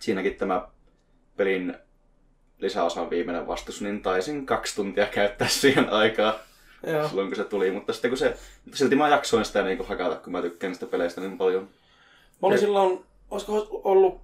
[0.00, 0.68] siinäkin tämä
[1.36, 1.74] pelin
[2.58, 6.34] lisäosan viimeinen vastus, niin taisin kaksi tuntia käyttää siihen aikaa
[6.86, 7.08] joo.
[7.08, 7.70] silloin, kun se tuli.
[7.70, 8.36] Mutta sitten kun se,
[8.74, 11.62] silti mä jaksoin sitä niin hakata, kun mä tykkään niistä peleistä niin paljon.
[11.62, 11.68] Mä
[12.48, 14.20] olin Se- silloin, olisiko ollut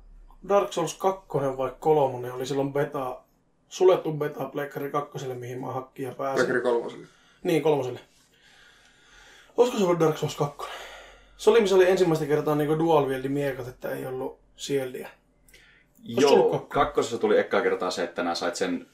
[0.48, 3.20] Dark Souls 2 vai 3, oli silloin beta,
[3.68, 6.46] suljettu beta Pleikkari 2, mihin mä hakkin ja pääsin.
[6.46, 7.06] Pekari kolmoselle.
[7.42, 8.00] Niin, kolmoselle.
[9.59, 10.68] Olisiko se ollut Dark Souls 2?
[11.37, 15.09] Se oli, missä oli ensimmäistä kertaa niin dual wieldin miekat, että ei ollut ollut
[16.05, 16.68] Joo, kakkonen?
[16.68, 18.87] kakkosessa tuli ekkaa kertaa se, että nää sait sen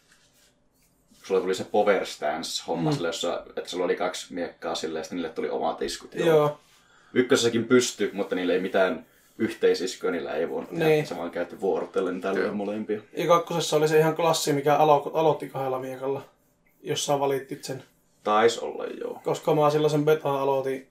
[1.25, 2.95] sulla tuli se power stance homma mm.
[2.95, 6.15] sille, jossa, että sulla oli kaksi miekkaa silleen, ja niille tuli omat iskut.
[6.15, 6.29] Joo.
[6.29, 6.61] Joo.
[7.15, 9.07] Ykkösessäkin pysty, mutta niillä ei mitään
[9.39, 10.85] yhteisiskuja, niillä ei voinut tehdä.
[10.85, 11.07] Niin.
[11.07, 13.01] Se vaan käytti vuorotellen tällä molempia.
[13.17, 16.23] Ja kakkosessa oli se ihan klassi, mikä alo- aloitti kahdella miekalla,
[16.83, 17.83] jos sä valittit sen.
[18.25, 19.21] Taisi olla, joo.
[19.25, 20.89] Koska mä silloin sen beta aloitin,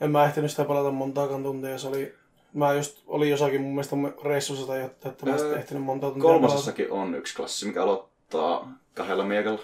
[0.00, 1.78] en mä ehtinyt sitä pelata montaakaan tuntia.
[1.78, 2.14] Se oli,
[2.54, 5.82] mä just olin jossakin mun mielestä reissussa tai jotain, että mä en Öö, sitten ehtinyt
[5.82, 6.40] montaa tuntia pelata.
[6.46, 9.60] Kolmosessakin on yksi klassi, mikä aloittaa kahdella miekalla.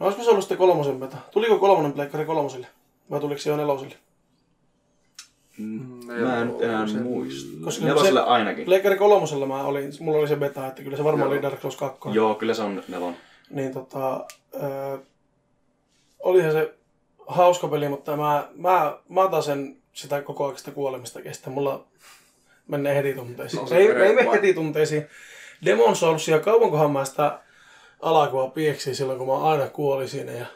[0.00, 1.16] No olisiko se ollut sitten kolmosen beta?
[1.30, 2.66] Tuliko kolmonen pleikkari kolmoselle?
[3.10, 3.94] Vai tuliko se jo neloselle?
[5.58, 7.64] Mm, mä en nyt enää se- muista.
[7.64, 8.64] Koska Neloselle se- ainakin.
[8.64, 11.32] Pleikkari kolmosella mä olin, mulla oli se beta, että kyllä se varmaan Joo.
[11.32, 11.98] oli Dark Souls 2.
[12.12, 13.14] Joo, kyllä se on nelon.
[13.50, 14.26] Niin tota,
[14.62, 14.98] öö,
[16.20, 16.74] olihan se
[17.26, 21.50] hauska peli, mutta mä, mä, mä otan sen sitä koko aikaista kuolemista kestä.
[21.50, 21.84] Mulla
[22.68, 23.60] menee heti tunteisiin.
[23.60, 25.06] No, se ei, ei mene heti tunteisiin.
[25.64, 27.40] Demon Soulsia, kauankohan mä sitä
[28.00, 30.32] alakua pieksin silloin, kun mä aina kuolin siinä.
[30.32, 30.46] Ja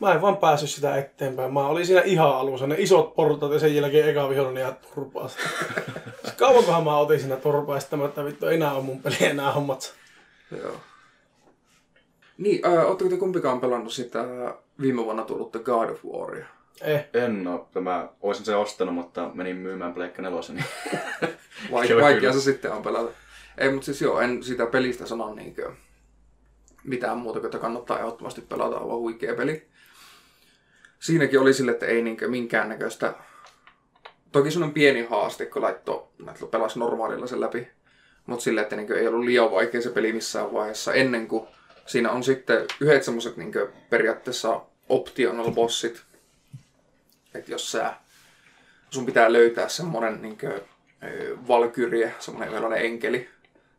[0.00, 1.52] mä en vaan päässyt sitä eteenpäin.
[1.52, 5.28] Mä olin siinä ihan alussa, ne isot portaat ja sen jälkeen eka vihollinen ja turpaa
[5.28, 5.42] sitä.
[6.36, 9.52] Kauankohan mä otin siinä turpaa ja sitten mä, että vittu enää on mun peli enää
[9.52, 9.94] hommat.
[10.50, 10.76] Joo.
[12.38, 14.24] Niin, äh, ootteko te kumpikaan pelannut sitä
[14.80, 16.46] viime vuonna tullutta God of Waria?
[16.80, 20.56] Eh, En oo, mä olisin sen ostanut, mutta menin myymään Pleikka nelosen.
[20.56, 20.66] Niin...
[21.72, 23.12] Vaik- vaikea se sitten on pelata.
[23.58, 25.72] Ei, mutta siis joo, en sitä pelistä sano niinkö
[26.84, 29.66] mitään muuta kuin, että kannattaa ehdottomasti pelata, on huikea peli.
[30.98, 33.14] Siinäkin oli sille, että ei niinkö minkäännäköistä...
[34.32, 37.68] Toki semmoinen pieni haaste, kun laitto, laitto pelasi normaalilla sen läpi.
[38.26, 41.46] Mutta sille, että niinkö ei ollut liian vaikea se peli missään vaiheessa, ennen kuin
[41.86, 46.02] siinä on sitten yhdet semmoiset niinkö periaatteessa optional bossit.
[47.34, 47.94] Että jos sä
[48.90, 50.62] sun pitää löytää semmonen niinkö,
[51.02, 53.28] ö, valkyrie, semmonen sellainen enkeli,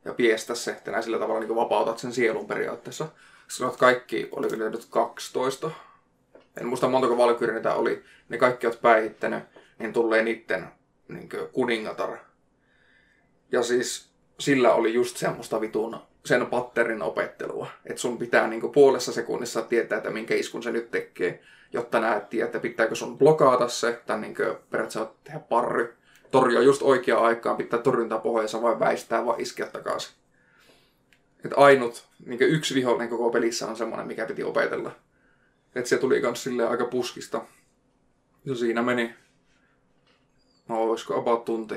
[0.06, 3.08] ja piestä se, että nää sillä tavalla niin vapautat sen sielun periaatteessa.
[3.48, 5.72] Sanoit kaikki, oliko niitä nyt 12?
[6.58, 8.04] En muista montako valkyriä niitä oli.
[8.30, 9.44] Ne kaikki oot päihittänyt,
[9.80, 10.68] niin tulee niitten
[11.08, 12.18] niin kuningatar.
[13.52, 17.68] Ja siis sillä oli just semmoista vitun sen patterin opettelua.
[17.86, 22.34] Että sun pitää niin puolessa sekunnissa tietää, että minkä iskun se nyt tekee, jotta näet,
[22.34, 24.36] että pitääkö sun blokata se, tai niin
[24.70, 25.96] periaatteessa tehdä parry,
[26.32, 30.16] torjua just oikeaan aikaan, pitää torjuntaa pohjassa vai väistää vai iskeä takaisin.
[31.46, 34.92] Et ainut, niin yksi vihollinen koko pelissä on semmoinen, mikä piti opetella.
[35.76, 37.42] Et se tuli kans silleen aika puskista.
[38.46, 39.16] Ja siinä meni,
[40.68, 41.76] no olisiko about tunti.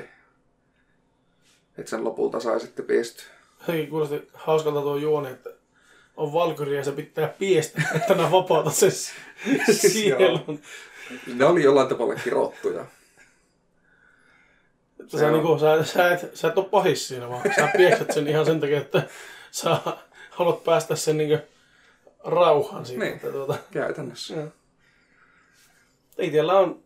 [1.77, 3.23] Että sen lopulta sai sitten piesty.
[3.65, 5.49] Sekin kuulosti hauskalta tuo juoni, että
[6.17, 8.91] on valkyri ja se pitää piestä, että nämä vapaata sen
[9.91, 10.59] sielun.
[11.35, 12.85] Ne oli jollain tavalla kirottuja.
[15.07, 18.45] Sä, niinku, sä, sä, et, sä et ole pahis siinä, vaan sä piestät sen ihan
[18.45, 19.03] sen takia, että
[19.51, 19.77] sä
[20.29, 21.45] haluat päästä sen niinku
[22.23, 23.03] rauhan siitä.
[23.03, 23.15] Niin.
[23.15, 24.35] Että, tuota, Käytännössä.
[24.35, 24.47] Joo.
[26.17, 26.79] Itsellä on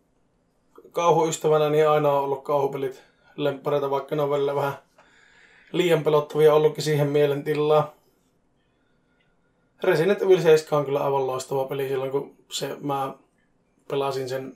[0.92, 3.02] kauhuystävänä niin aina on ollut kauhupelit
[3.36, 4.74] lemppareita, vaikka ne on välillä vähän
[5.74, 7.88] liian pelottavia ollutkin siihen mielentilaan.
[9.82, 13.14] Resident Evil 7 on kyllä aivan loistava peli silloin, kun se, mä
[13.88, 14.54] pelasin sen.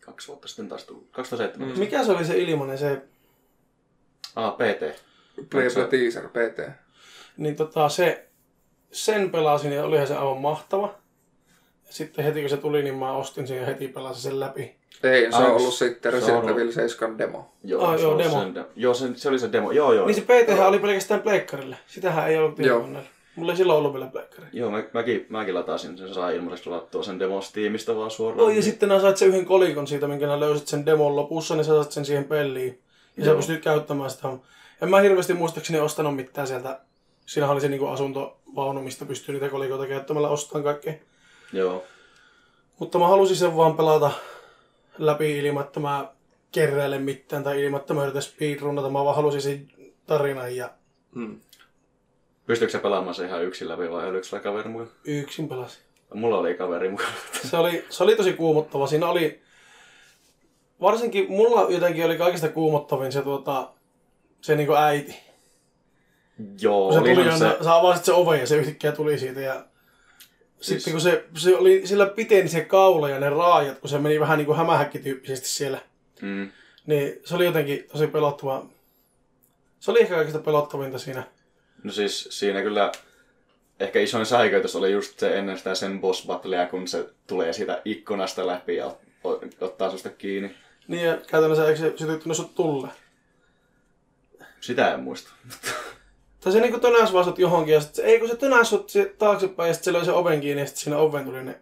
[0.00, 1.08] Kaksi vuotta sitten taas tullut.
[1.12, 1.68] 2007.
[1.68, 1.78] Mm.
[1.78, 3.02] Mikä se oli se ilmanen, se,
[4.36, 5.02] Ah, PT.
[5.50, 6.70] Play Play Teaser, PT.
[7.36, 8.28] niin tota, se,
[8.92, 10.94] sen pelasin ja olihan se aivan mahtava.
[11.90, 14.74] Sitten heti kun se tuli, niin mä ostin sen ja heti pelasin sen läpi.
[15.02, 17.52] Ei, se Ai, on ollut sitten Resident Evil 7 demo.
[17.64, 18.40] Joo, Ah, se joo, demo.
[18.40, 19.70] Sen, de- joo se, se, oli se demo.
[19.72, 20.06] Joo, joo.
[20.06, 21.76] Niin se PT oli pelkästään pleikkarille.
[21.86, 22.64] Sitähän ei ollut Joo.
[22.64, 23.08] tietokoneella.
[23.36, 24.46] Mulla ei silloin ollut vielä pleikkari.
[24.52, 28.40] Joo, mä, mäkin, mäkin latasin sen, saa ilmaiseksi ladattua sen demo Steamista vaan suoraan.
[28.46, 31.54] Oi, ja sitten nää sait sen yhden kolikon siitä, minkä nää löysit sen demon lopussa,
[31.56, 32.80] niin sä saat sen siihen peliin.
[33.16, 33.36] Ja sä Joo.
[33.36, 34.28] pystyt käyttämään sitä.
[34.82, 36.80] En mä hirveästi muistaakseni ostanut mitään sieltä.
[37.26, 40.94] Siinä oli se niinku asuntovaunu, mistä pystyy niitä kolikoita käyttämällä ostamaan kaikkea.
[41.52, 41.84] Joo.
[42.78, 44.10] Mutta mä halusin sen vaan pelata
[44.98, 46.08] läpi ilman, että mä
[46.52, 48.90] keräilen mitään tai ilman, että mä yritän speedrunnata.
[48.90, 49.68] Mä vaan halusin sen
[50.06, 50.70] tarinan ja
[51.14, 51.40] Hmm.
[52.46, 54.90] Pystyykö se pelaamaan se ihan yksin läpi vai oliko sulla kaveri mukaan?
[55.04, 55.82] yksin pelasin.
[56.14, 57.12] Mulla oli kaveri mukaan.
[57.50, 58.86] Se oli, se oli tosi kuumottava.
[58.86, 59.40] Siinä oli,
[60.80, 63.70] varsinkin mulla jotenkin oli kaikista kuumottavin se, tuota,
[64.40, 65.16] se niinku äiti.
[66.60, 67.56] Joo, Kun se tuli, se...
[67.64, 69.40] sä avasit se oven ja se yhtäkkiä tuli siitä.
[69.40, 69.64] Ja
[70.60, 74.20] sitten kun se, se oli, sillä piteni se kaula ja ne raajat, kun se meni
[74.20, 75.78] vähän niin kuin hämähäkkityyppisesti siellä,
[76.22, 76.50] Mm.
[76.86, 78.66] niin se oli jotenkin tosi pelottava.
[79.80, 81.22] Se oli ehkä kaikista pelottavinta siinä.
[81.82, 82.92] No siis siinä kyllä
[83.80, 87.82] ehkä isoin säikäytys oli just se ennen sitä sen boss battlea, kun se tulee siitä
[87.84, 88.96] ikkunasta läpi ja
[89.60, 90.54] ottaa susta kiinni.
[90.88, 92.88] Niin ja käytännössä eikö se sytyttynyt sut tulle?
[94.60, 95.30] Sitä en muista.
[96.40, 99.14] Tai se niinku tönäs vaan johonkin ja sit se, ei kun se tönäs sut se
[99.18, 101.60] taaksepäin ja sit se löi se oven kiinni ja sit siinä oven tuli ne.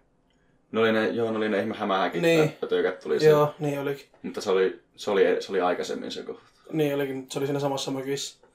[0.72, 2.48] Ne oli ne, joo, ne oli ne ihme hämähäkit, Niin.
[2.60, 3.24] pötökät tuli.
[3.24, 4.06] Joo, niin olikin.
[4.22, 6.42] Mutta se oli, se oli, se oli aikaisemmin se kohta.
[6.72, 8.46] Niin olikin, mutta se oli siinä samassa mökissä.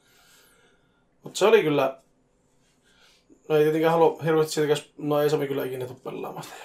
[1.24, 1.98] Mutta se oli kyllä...
[3.50, 6.56] No ei tietenkään halua hirveästi siitä, jos- no ei sovi kyllä ikinä tuu pelaamaan sitä.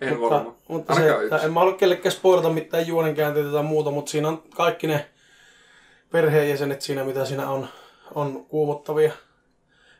[0.00, 0.54] En mutta, varma.
[0.68, 4.42] mutta se, että en mä halua kellekään spoilata mitään juonenkäänteitä tai muuta, mutta siinä on
[4.54, 5.06] kaikki ne
[6.12, 7.68] perheenjäsenet siinä, mitä siinä on,
[8.14, 9.12] on kuumottavia.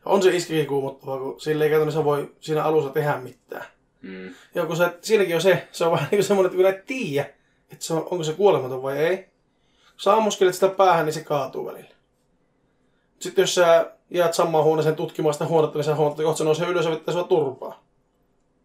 [0.04, 3.66] On se iskikin kuumottavaa, kun sille ei käytännössä voi siinä alussa tehdä mitään.
[4.02, 4.34] Mm.
[4.54, 6.86] Ja kun se, siinäkin on se, se on vähän niin kuin semmoinen, että kun et
[6.86, 7.30] tiedä,
[7.72, 9.16] että se on, onko se kuolematon vai ei.
[9.16, 11.94] Kun sä ammuskelet sitä päähän, niin se kaatuu välillä.
[13.18, 16.44] Sitten jos sä jäät samaan huoneeseen tutkimaan sitä huonetta, niin sä huomaat, että kohta se
[16.44, 17.84] nousee ylös ja vetää sua turpaa.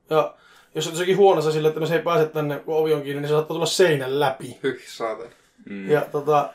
[0.10, 0.36] Ja
[0.76, 3.22] jos on jossakin huoneessa sille, että no se ei pääse tänne, kun ovi on kiinni,
[3.22, 4.60] niin se saattaa tulla seinän läpi.
[4.64, 5.28] Hyh, saatan.
[5.66, 5.90] Mm.
[5.90, 6.54] Ja tota,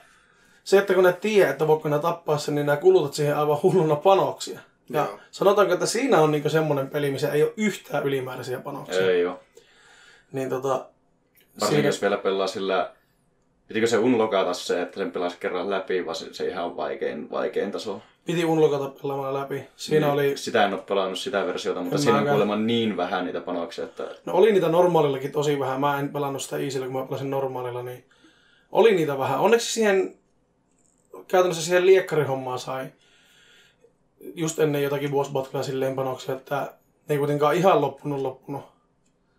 [0.66, 3.62] se, että kun ne tiedät, että voiko ne tappaa sen, niin nämä kulutat siihen aivan
[3.62, 4.60] hulluna panoksia.
[4.90, 5.18] Ja Joo.
[5.30, 9.10] sanotaanko, että siinä on niinku semmoinen peli, missä ei ole yhtään ylimääräisiä panoksia.
[9.10, 9.40] Ei oo.
[10.32, 12.92] Niin tota, Varsinkin siinä, jos vielä pelaa sillä...
[13.68, 17.30] Pitikö se unlokata se, että sen pelaisi kerran läpi, vai se, se ihan on vaikein,
[17.30, 18.00] vaikein taso?
[18.24, 19.64] piti unlokata pelaamalla läpi.
[19.76, 22.34] Siinä Niin, oli, Sitä en ole pelannut sitä versiota, mutta En siinä on mäkään.
[22.34, 24.04] kuulemma niin vähän niitä panoksia, että...
[24.24, 25.80] no oli niitä normaalillakin tosi vähän.
[25.80, 28.04] Mä en pelannut sitä easyllä, kun mä pelasin normaalilla, niin
[28.72, 29.40] oli niitä vähän.
[29.40, 30.14] Onneksi siihen,
[31.28, 32.86] käytännössä siihen liekkarihommaan sai
[34.34, 36.60] just ennen jotakin battlea silleen panoksia, että
[37.08, 38.64] ne ei kuitenkaan ihan loppunut loppunut.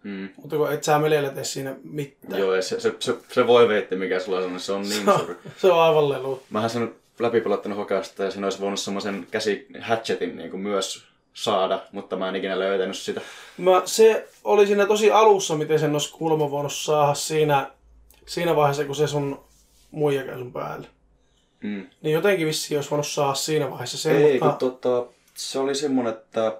[0.03, 0.29] Mm.
[0.37, 2.39] Mutta kun et sä meleillä tee siinä mitään.
[2.41, 5.11] Joo, ja se, se, se, se voi veitti, mikä sulla on, se on niin Se
[5.11, 5.35] on- suuri.
[5.57, 6.43] Se on aivan lelu.
[6.49, 11.81] Mähän sen läpipelattanut hokasta ja siinä olisi voinut semmoisen käsi hatchetin niin kuin myös saada,
[11.91, 13.21] mutta mä en ikinä löytänyt sitä.
[13.57, 17.71] Mä, se oli siinä tosi alussa, miten sen olisi kuulemma voinut saada siinä,
[18.25, 19.39] siinä vaiheessa, kun se sun
[19.91, 20.87] muija käy sun päälle.
[21.63, 21.87] Mm.
[22.01, 24.47] Niin jotenkin vissiin olisi voinut saada siinä vaiheessa sen, Ei, mutta...
[24.49, 26.57] kun tota, se oli semmonen, että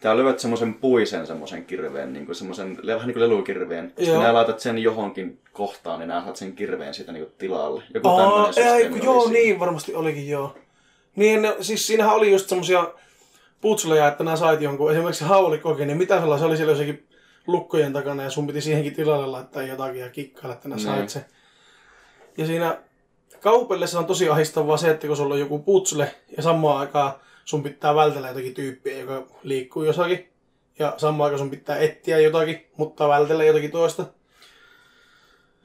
[0.00, 3.84] tää lyöt semmoisen puisen semmoisen kirveen, niin kuin semmoisen, vähän niin kuin lelukirveen.
[3.84, 4.04] Joo.
[4.04, 7.82] Sitten nää laitat sen johonkin kohtaan, niin nää saat sen kirveen siitä niin kuin tilalle.
[7.94, 9.32] Joku Aa, tämmönen ei, kun joo, siinä.
[9.32, 10.54] niin varmasti olikin, joo.
[11.16, 12.92] Niin, siis siinähän oli just semmosia
[13.60, 17.08] putsleja, että nämä sait jonkun, esimerkiksi haulikokin, niin mitä sellainen, se oli siellä jossakin
[17.46, 20.86] lukkojen takana ja sun piti siihenkin tilalle laittaa jotakin ja kikkailla, että nää Niin.
[20.86, 21.24] sait se.
[22.38, 22.78] Ja siinä
[23.42, 27.12] kaupellessa on tosi ahistavaa se, että kun sulla on joku putsle ja samaan aikaan
[27.44, 30.28] sun pitää vältellä jotakin tyyppiä, joka liikkuu jossakin.
[30.78, 34.06] Ja samaan aikaan sun pitää etsiä jotakin, mutta vältellä jotakin toista.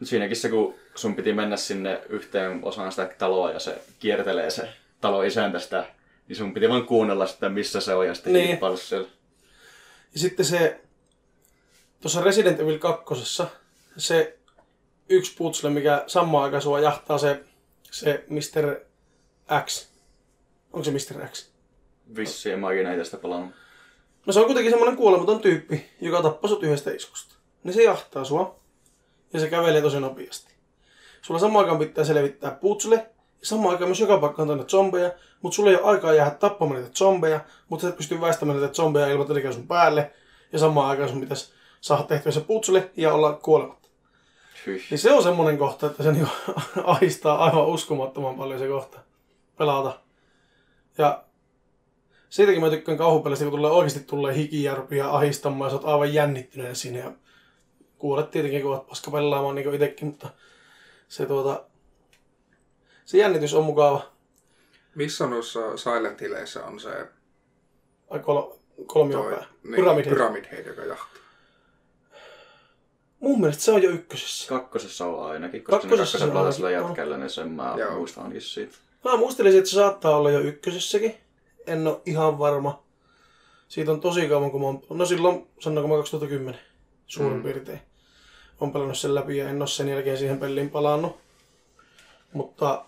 [0.03, 4.69] Siinäkin se, kun sun piti mennä sinne yhteen osaan sitä taloa ja se kiertelee se
[5.01, 5.85] talo isäntä sitä,
[6.27, 8.59] niin sun piti vaan kuunnella sitä, missä se on ja sitten niin.
[8.75, 9.07] siellä.
[10.13, 10.79] Ja sitten se,
[12.01, 13.15] tuossa Resident Evil 2,
[13.97, 14.37] se
[15.09, 17.43] yksi putsle, mikä samaan aikaan sua jahtaa se,
[17.95, 18.81] se Mr.
[19.65, 19.87] X.
[20.73, 21.27] Onko se Mr.
[21.27, 21.49] X?
[22.15, 23.51] Vissiin, en mä oikein näitä sitä pelannut.
[24.25, 27.35] No se on kuitenkin semmoinen kuolematon tyyppi, joka tappaa sut yhdestä iskusta.
[27.63, 28.59] Niin se jahtaa sua.
[29.33, 30.53] Ja se kävelee tosi nopeasti.
[31.21, 32.95] Sulla samaan aikaan pitää selvittää putsle.
[32.95, 35.11] Ja samaan aikaan myös joka paikkaan tänne zombeja.
[35.41, 37.39] Mutta sulla ei ole aikaa jäädä tappamaan niitä zombeja.
[37.69, 40.11] Mutta sä et pysty väistämään niitä zombeja ilman, että sun päälle.
[40.53, 43.84] Ja samaan aikaan sun pitäisi saada tehtyä se putsle ja olla kuolematta.
[44.65, 44.83] Hyh.
[44.89, 46.31] Niin se on semmonen kohta, että se niinku
[46.83, 48.99] ahistaa aivan uskomattoman paljon se kohta
[49.57, 49.99] pelata.
[50.97, 51.23] Ja
[52.29, 56.77] siitäkin mä tykkään kauhupelistä, kun tulee oikeasti tulee hikijärpiä ahistamaan ja sä oot aivan jännittynyt
[56.77, 56.99] siinä.
[56.99, 57.11] Ja
[57.97, 60.29] kuulet tietenkin, kun oot paska pelaamaan niin itsekin, mutta
[61.07, 61.63] se tuota...
[63.05, 64.01] Se jännitys on mukava.
[64.95, 67.07] Missä noissa Silent Hilleissä on se
[68.09, 68.51] Ai kol-
[68.85, 69.45] kolmiopää.
[69.63, 70.45] niin, Pyramid.
[70.51, 71.05] Head, joka?
[73.25, 74.49] Mun mielestä se on jo ykkösessä.
[74.49, 77.95] Kakkosessa on ainakin, koska Kakkosessa se on sillä jätkällä, niin sen mä Joo.
[77.95, 78.75] muistan ainakin siitä.
[79.03, 81.15] Mä muistelisin, että se saattaa olla jo ykkösessäkin.
[81.67, 82.83] En ole ihan varma.
[83.67, 84.81] Siitä on tosi kauan, kun mä oon...
[84.89, 86.59] No silloin, sanoinko mä 2010
[87.07, 87.43] suurin Mm.
[87.43, 87.79] piirtein.
[88.61, 91.17] On pelannut sen läpi ja en ole sen jälkeen siihen peliin palannut.
[92.33, 92.85] Mutta...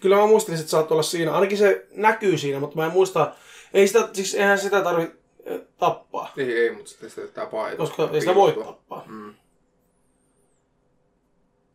[0.00, 1.32] Kyllä mä muistelin, että saattoi olla siinä.
[1.32, 3.34] Ainakin se näkyy siinä, mutta mä en muista...
[3.74, 5.10] Ei sitä, siis eihän sitä tarvi eh,
[5.78, 6.32] tappaa.
[6.36, 7.76] Ei, ei, mutta sitten sitä pitää paeta.
[7.76, 9.04] Koska ei sitä voi tappaa.
[9.06, 9.34] Mm.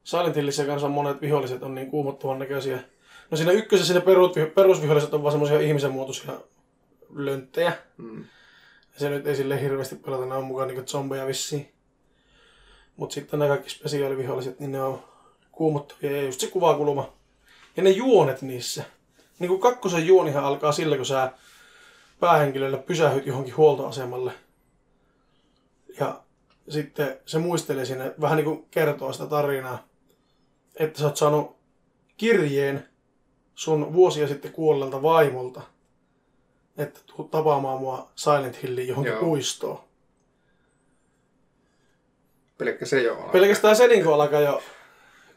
[0.04, 2.80] Silent Hillissä kanssa monet viholliset on niin kuumottavan näköisiä.
[3.32, 6.34] No siinä ykkösessä ne perusvi- perusviholliset on vaan semmoisia ihmisen muotoisia
[7.10, 7.74] lönttejä.
[7.98, 8.26] Mm.
[8.98, 11.72] Se nyt ei sille hirveästi pelata, ne on mukaan niinku zombeja vissiin.
[12.98, 15.04] Mut sitten nämä kaikki spesiaaliviholliset, niin ne on
[15.52, 17.14] kuumottavia ja just se kuvakulma.
[17.78, 18.84] Ja ne juonet niissä.
[19.40, 21.32] Niin kuin kakkosen juonihan alkaa sillä, kun sä
[22.20, 24.32] päähenkilöllä pysähyt johonkin huoltoasemalle.
[26.00, 26.22] Ja
[26.70, 29.88] sitten se muistelee sinne, vähän niin kuin kertoo sitä tarinaa,
[30.76, 31.56] että sä oot saanut
[32.18, 32.88] kirjeen
[33.56, 35.62] sun vuosia sitten kuolleelta vaimolta,
[36.78, 39.22] että tuu tapaamaan mua Silent Hilliin johonkin Joo.
[39.22, 39.80] puistoon.
[42.58, 43.30] Pelkkä se jo on.
[43.30, 44.62] Pelkästään se niin alkaa jo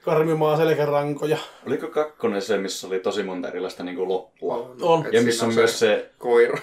[0.04, 1.38] karmimaan selkärankoja.
[1.66, 4.74] Oliko kakkonen se, missä oli tosi monta erilaista niin loppua?
[4.80, 5.06] On.
[5.06, 6.58] Et Ja missä on myös se, Koira.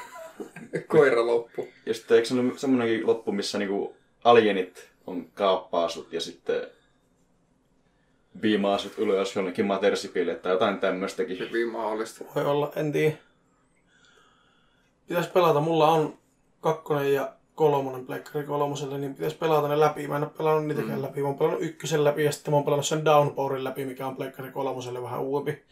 [0.88, 1.68] koira loppu.
[1.86, 6.62] ja sitten eikö se ole semmoinenkin loppu, missä niinku alienit on kaappaa sut ja sitten
[8.42, 11.40] viimaa sut ylös jonnekin matersipille tai jotain tämmöistäkin.
[11.40, 12.26] Hyvin mahdollista.
[12.36, 13.16] Voi olla, en tiedä.
[15.08, 15.60] Pitäis pelata.
[15.60, 16.18] Mulla on
[16.62, 20.08] kakkonen ja kolmonen Pleikkari kolmoselle, niin pitäis pelata ne läpi.
[20.08, 21.04] Mä en oo pelannut niitäkään mm.
[21.04, 21.22] läpi.
[21.22, 24.16] Mä oon pelannut ykkösen läpi ja sitten mä oon pelannut sen Downpourin läpi, mikä on
[24.16, 25.64] Pleikkari kolmoselle vähän uudempi.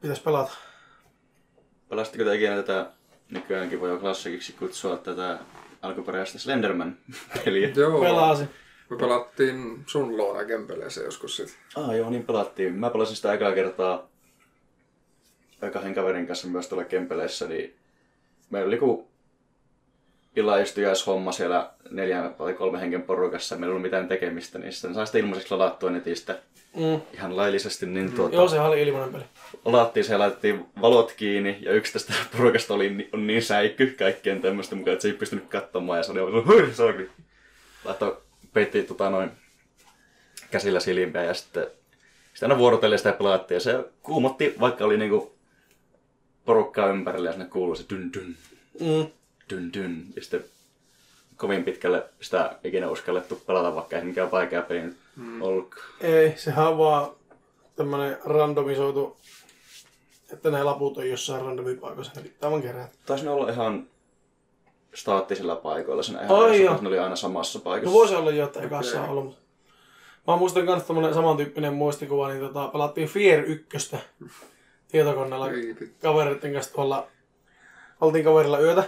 [0.00, 0.52] Pitäis pelata.
[1.88, 2.90] Pelasitteko te ikinä tätä,
[3.30, 5.38] nykyäänkin voi klassikiksi kutsua tätä
[5.82, 7.72] alkuperäistä Slenderman-peliä?
[7.76, 8.00] Joo.
[8.00, 8.48] Pelasin.
[8.90, 11.58] Me pelattiin sun luona Kempeleeseen joskus sit.
[11.76, 12.74] Ah joo, niin pelattiin.
[12.74, 14.08] Mä pelasin sitä ekaa kertaa
[15.72, 17.79] kahden kaverin kanssa myös tuolla Kempeleissä, niin
[18.50, 19.10] meillä oli joku
[20.36, 25.06] illaistujaishomma siellä neljän tai kolme hengen porukassa, meillä ei ollut mitään tekemistä, niin sitten sai
[25.06, 26.38] sitä ilmaiseksi ladattua netistä.
[26.76, 27.00] Mm.
[27.14, 29.24] ihan laillisesti, niin tuota, Joo, sehän oli ilmainen peli.
[29.64, 34.42] ladattiin se ja laitettiin valot kiinni, ja yksi tästä porukasta oli on niin säikky kaikkien
[34.42, 37.10] tämmöistä mukaan, että se ei pystynyt katsomaan, ja se oli aivan hui, sorry.
[37.84, 38.16] Laittoi,
[38.52, 39.30] peitti tota noin
[40.50, 41.66] käsillä silmiä, ja sitten
[42.34, 45.34] sitä aina vuorotellen sitä pelattiin, ja se kuumotti, vaikka oli niinku
[46.44, 48.36] porukkaa ympärillä, ja sinne kuului se dyn dyn,
[48.80, 49.06] Mm.
[49.50, 50.44] dyn dyn, ja sitten
[51.36, 54.96] kovin pitkälle sitä ikinä uskallettu pelata, vaikka ei mikään vaikea peli nyt
[55.40, 55.86] ollutkaan.
[56.00, 57.10] Ei, sehän on vaan
[57.76, 59.16] tämmönen randomisoitu,
[60.32, 62.88] että ne laput on jossain randomipaikoissa, ne pitää vaan kerätä.
[63.06, 63.86] Taisi ne olla ihan
[64.94, 67.90] staattisilla paikoilla siinä ihan Ai koska ne oli aina samassa paikassa.
[67.90, 69.10] No voisi olla jo, että ekassa Okei.
[69.10, 69.38] on ollut.
[70.26, 73.96] Mä muistan myös tämmönen samantyyppinen muistikuva, niin tota, pelattiin Fear 1
[74.90, 75.48] tietokoneella
[76.02, 77.08] kavereiden kanssa tuolla.
[78.00, 78.84] Oltiin kaverilla yötä.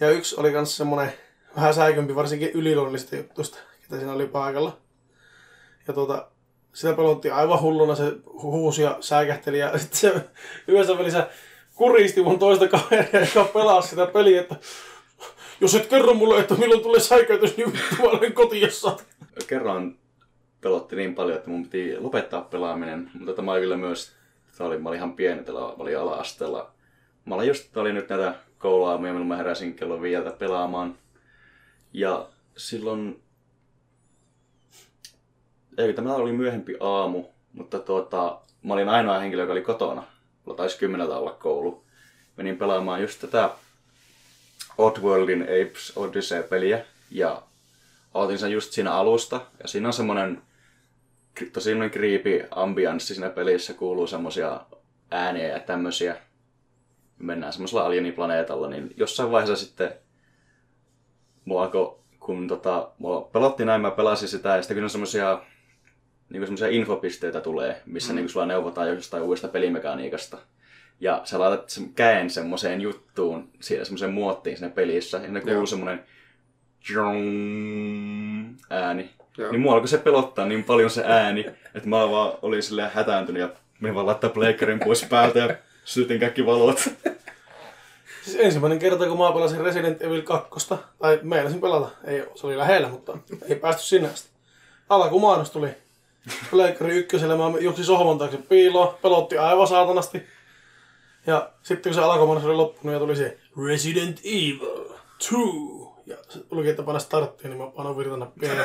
[0.00, 1.12] Ja yksi oli kans semmonen
[1.56, 4.78] vähän säikympi, varsinkin yliluonnollisista juttuista, ketä siinä oli paikalla.
[5.88, 6.28] Ja tuota,
[6.72, 8.12] sitä pelottiin aivan hulluna, se
[8.42, 10.24] huusi ja säikähteli ja sitten se
[10.68, 11.28] yhdessä välissä
[11.74, 14.56] kuristi mun toista kaveria, joka pelasi sitä peliä, että
[15.60, 18.96] Jos et kerro mulle, että milloin tulee säikäytys, niin vittu mä olen kotiassa.
[19.46, 19.96] Kerran
[20.60, 23.10] pelotti niin paljon, että mun piti lopettaa pelaaminen.
[23.14, 24.12] Mutta tämä oli kyllä myös,
[24.58, 26.70] tämä oli, mä olin ihan pieni, mä olin ala-asteella.
[27.24, 30.98] Mä olin just, oli nyt näitä kouluaamia, milloin mä heräsin kello viieltä pelaamaan.
[31.92, 33.22] Ja silloin,
[35.78, 40.02] ei tämä oli myöhempi aamu, mutta tuota, mä olin ainoa henkilö, joka oli kotona.
[40.44, 41.84] Mulla taisi kymmeneltä olla koulu.
[42.36, 43.50] Menin pelaamaan just tätä
[44.78, 47.42] Oddworldin Apes Odyssey-peliä ja
[48.14, 49.40] aloitin sen just siinä alusta.
[49.62, 50.42] Ja siinä on semmonen
[51.52, 54.60] tosi creepy ambianssi siinä pelissä, kuuluu semmosia
[55.10, 56.16] ääniä ja tämmösiä.
[57.18, 59.92] Mennään semmoisella alieniplaneetalla, niin jossain vaiheessa sitten
[61.58, 65.42] alkoi, kun tota, mua pelotti näin, mä pelasin sitä, ja sitten kun on semmosia
[66.30, 68.16] niin semmoisia infopisteitä tulee, missä mm.
[68.16, 70.38] niin sulla neuvotaan jostain uudesta pelimekaniikasta.
[71.00, 75.66] Ja sä laitat sen käen semmoiseen juttuun, siellä semmoiseen muottiin siinä pelissä, ja ne kuuluu
[75.66, 76.04] semmoinen
[78.70, 79.10] ääni.
[79.38, 79.52] Joo.
[79.52, 81.40] Niin mua alkoi se pelottaa niin paljon se ääni,
[81.74, 83.48] että mä vaan olin silleen hätääntynyt ja
[83.80, 86.88] menin vaan laittaa pleikkarin pois päältä ja sytytin kaikki valot.
[88.24, 90.68] Siis ensimmäinen kerta, kun mä pelasin Resident Evil 2,
[90.98, 93.18] tai meinasin pelata, ei, se oli lähellä, mutta
[93.48, 94.28] ei päästy sinne asti.
[94.88, 95.68] Alkumaanos tuli.
[96.50, 100.22] Pleikkari ykkösellä mä juoksin sohvan taakse piiloon, pelotti aivan saatanasti.
[101.26, 104.58] Ja sitten kun se alkumaanos oli loppunut ja tuli se Resident Evil
[105.18, 105.34] 2.
[106.08, 108.54] Ja se luki, että paina starttiin, niin mä painoin virtanappia.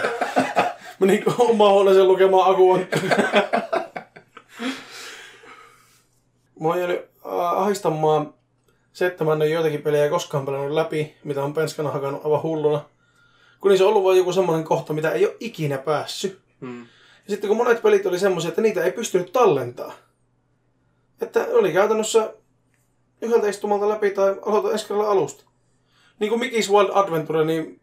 [0.95, 2.87] Ja menin omaan huoneeseen lukemaan akuan.
[6.59, 8.33] Mä oon jäänyt äh, ahistamaan
[8.93, 12.43] se, että mä en ole joitakin pelejä koskaan pelannut läpi, mitä on penskana hakannut aivan
[12.43, 12.85] hulluna.
[13.59, 16.41] Kun niissä on ollut vain joku semmoinen kohta, mitä ei ole ikinä päässyt.
[16.59, 16.81] Mm.
[16.81, 19.93] Ja sitten kun monet pelit oli semmoisia, että niitä ei pystynyt tallentaa.
[21.21, 22.33] Että oli käytännössä
[23.21, 25.43] yhdeltä istumalta läpi tai aloita ensi alusta.
[26.23, 27.79] Niin kuin Mickey's Wild Adventure, niin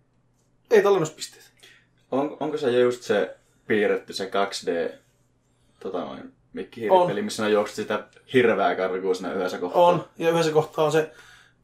[0.70, 1.48] ei tallennuspisteitä.
[2.10, 3.36] On, onko se just se
[3.66, 4.92] piirretty, se 2D
[5.80, 6.32] tota noin, On.
[6.52, 9.82] mikkihiiripeli, missä ne juokset sitä hirveää karkuun siinä yhdessä kohtaa?
[9.82, 11.10] On, ja yhdessä kohtaa on se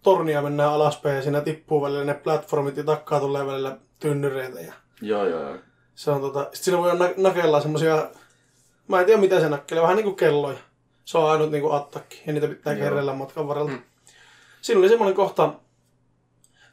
[0.03, 4.61] tornia mennään alaspäin ja siinä tippuu välillä ne platformit ja takkaa tulee välillä tynnyreitä.
[4.61, 4.73] Ja
[5.03, 5.57] Joo, joo, joo.
[5.95, 8.11] se on tota, sit siinä voi na- nakella semmosia,
[8.89, 10.59] mä en tiedä mitä se nakkelee, vähän niinku kelloja.
[11.05, 12.83] Se on ainut niinku attakki ja niitä pitää Joo.
[12.85, 13.71] kerrellä matkan varrella.
[13.71, 13.83] Mm.
[14.61, 15.53] Siinä oli semmoinen kohta,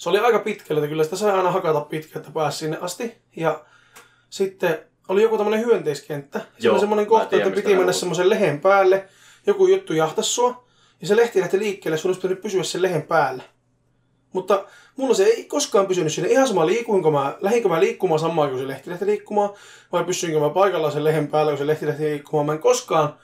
[0.03, 3.15] se oli aika pitkällä, että kyllä sitä sai aina hakata pitkä, että pääsi sinne asti.
[3.35, 3.65] Ja
[4.29, 6.41] sitten oli joku tämmöinen hyönteiskenttä.
[6.59, 9.05] Se oli semmoinen kohta, tiedän, että piti mennä semmoisen lehen päälle.
[9.47, 10.67] Joku juttu jahtas sua.
[11.01, 13.43] Ja se lehti lähti liikkeelle, sun olisi pitänyt pysyä sen lehen päällä.
[14.33, 16.29] Mutta mulla se ei koskaan pysynyt siinä.
[16.29, 19.49] Ihan sama liikuinko mä, lähinkö mä liikkumaan samaan kuin se lehti lähti liikkumaan,
[19.91, 22.45] vai pysyinkö mä paikallaan sen lehen päällä, kun se lehti lähti liikkumaan.
[22.45, 23.15] Mä en koskaan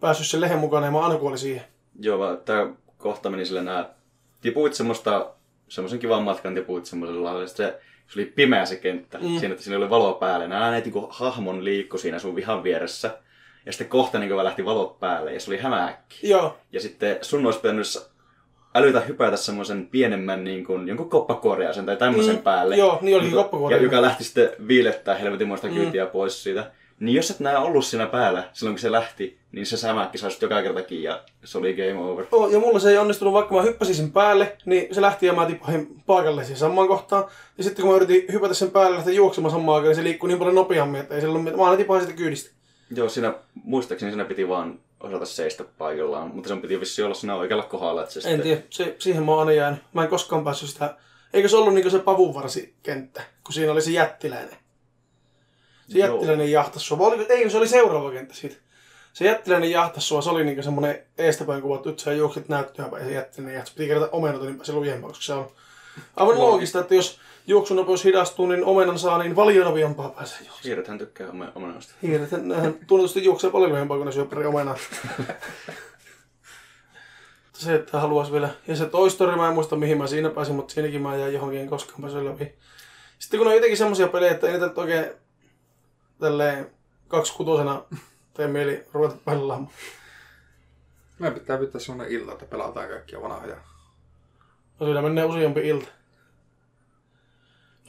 [0.00, 1.64] päässyt sen lehen mukana ja mä aina kuolin siihen.
[2.00, 2.66] Joo, tää
[2.98, 3.94] kohta meni sille nää...
[4.40, 5.34] Tipuit semmoista,
[5.68, 9.38] semmoisen kivan matkan tipuit semmoisella lailla, sit se, se oli pimeä se kenttä, mm.
[9.38, 10.48] siinä, että siinä oli valo päällä.
[10.48, 13.18] Nää näet niinku hahmon liikku siinä sun vihan vieressä.
[13.66, 16.28] Ja sitten kohta niinku lähti valot päälle ja se oli hämähäkki.
[16.28, 17.86] Joo, Ja sitten sun olisi pitänyt
[18.74, 22.76] älytä hypätä semmoisen pienemmän niin kuin, jonkun koppakuoriaisen tai tämmöisen Mm, päälle.
[22.76, 23.84] joo, niin olikin Mutta- koppakuoriainen.
[23.86, 26.70] Ja joka lähti sitten viilettää helvetinmoista kyytiä pois siitä.
[27.00, 30.44] Niin jos et nää ollut siinä päällä silloin kun se lähti, niin se sämäkki saisi
[30.44, 32.26] joka kerta kiinni ja se oli game over.
[32.32, 35.32] Oh, ja mulla se ei onnistunut, vaikka mä hyppäsin sen päälle, niin se lähti ja
[35.32, 37.24] mä tipahin paikalle siihen samaan kohtaan.
[37.58, 40.04] Ja sitten kun mä yritin hypätä sen päälle ja lähteä juoksemaan samaan aikaan, niin se
[40.04, 41.58] liikkui niin paljon nopeammin, että ei sillä ole mitään.
[41.58, 42.50] Mä aina tipahin sitä kyydistä.
[42.96, 47.34] Joo, siinä muistaakseni siinä piti vaan osata seistä paikallaan, mutta sen piti vissi olla siinä
[47.34, 48.02] oikealla kohdalla.
[48.02, 48.42] Että se En sitten...
[48.42, 49.80] tiedä, se, siihen mä oon aina jäänyt.
[49.92, 50.94] Mä en koskaan päässyt sitä...
[51.32, 54.56] Eikö se ollut niinku se pavunvarsikenttä, kun siinä oli se jättiläinen?
[55.88, 57.06] Se jättiläinen jahtas sua.
[57.06, 58.56] Oliko, ei, se oli seuraava kenttä siitä.
[59.12, 63.02] Se jättiläinen jahtas sua, se oli niinku semmonen eestäpäin kuvattu, että sä juoksit näyttöä päin
[63.02, 63.74] ja se jättiläinen jahtas.
[63.74, 65.50] Piti kerätä omenota, niin pääsi lujempaa, koska se on
[66.16, 70.64] aivan loogista, että jos juoksunopeus hidastuu, niin omenan saa, niin paljon nopeampaa pääsee juoksemaan.
[70.64, 71.94] Hiirethän tykkää ome- omenasta.
[72.02, 74.76] Hiiret, nehän tunnetusti juoksee paljon lyhyempää, kun ne syö pari omenaa.
[77.52, 78.48] Se, että haluaisi vielä...
[78.68, 81.34] Ja se Toy Story, mä en muista mihin mä siinä pääsin, mutta siinäkin mä jäin
[81.34, 82.54] johonkin, koskaan päässyt läpi.
[83.18, 85.06] Sitten kun on jotenkin semmoisia pelejä, että ei niitä nyt oikein
[86.24, 86.70] tälleen
[87.08, 87.82] kaksikutosena
[88.34, 89.72] tee mieli ruveta pelaamaan.
[91.18, 93.56] Meidän pitää pitää sellainen ilta, että pelataan kaikkia vanhoja.
[94.80, 95.88] No siinä menee useampi ilta.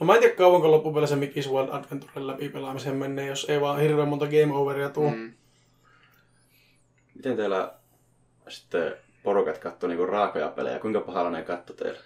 [0.00, 3.80] No mä en tiedä kauanko loppupeleissä Mickey's Wild Adventure läpi pelaamiseen menee, jos ei vaan
[3.80, 5.10] hirveän monta game overia tuu.
[5.10, 5.32] Mm.
[7.14, 7.74] Miten teillä
[8.48, 10.78] sitten porukat katsoo niinku raakoja pelejä?
[10.78, 12.00] Kuinka pahalla ne katto teillä?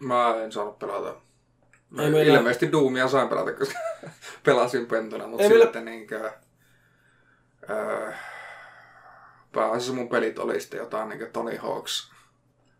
[0.00, 1.25] Mä en saanut pelata.
[1.90, 3.78] Mä Ei meillä- Ilmeisesti Doomia sain pelata, koska
[4.44, 6.30] pelasin pentuna, mutta Ei meillä- sitten niinkö...
[7.70, 8.12] Öö,
[9.52, 12.10] pääasiassa mun pelit oli sitten jotain niinkö Tony Hawks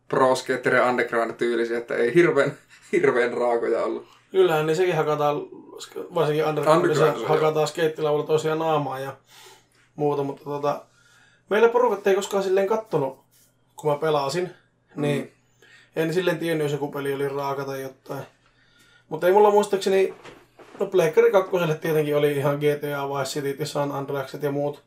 [0.09, 2.53] Pro Skater ja Underground tyylisiä, että ei hirveän,
[2.93, 4.09] hirveän raakoja ollut.
[4.31, 5.37] Kyllähän, niin sekin hakataan,
[6.15, 9.17] varsinkin undergroundissa, Undergroundissa, hakataan skeittilaululla tosiaan naamaa ja
[9.97, 10.85] muuta, mutta tota,
[11.51, 13.19] meillä porukat ei koskaan silleen kattonut,
[13.77, 14.51] kun mä pelasin,
[14.97, 15.33] niin
[15.97, 18.27] en silleen tiennyt, jos joku peli oli raaka tai jotain.
[19.09, 20.15] Mutta ei mulla muistaakseni,
[20.81, 21.51] no Pleikkari 2
[21.81, 24.83] tietenkin oli ihan GTA, Vice City San Andreaset ja muut.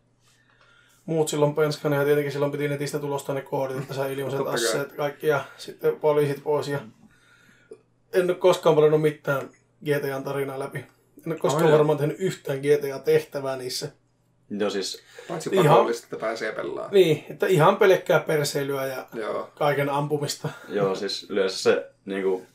[1.05, 4.91] Muut silloin penskana ja tietenkin silloin piti netistä tulostaa ne koodit, että sai ilmaiset asseet
[4.91, 6.67] kaikki ja sitten poliisit pois.
[6.67, 6.79] Ja...
[8.13, 9.49] En ole koskaan pelannut mitään
[9.85, 10.77] GTAn tarinaa läpi.
[11.25, 13.91] En ole koskaan Ai, varmaan tehnyt yhtään GTA-tehtävää niissä.
[14.49, 16.91] No siis, Paitsi pakollista, että pääsee pelaamaan.
[16.91, 19.51] Niin, että ihan pelkkää perseilyä ja Joo.
[19.55, 20.49] kaiken ampumista.
[20.67, 22.45] joo siis yleensä se niinku,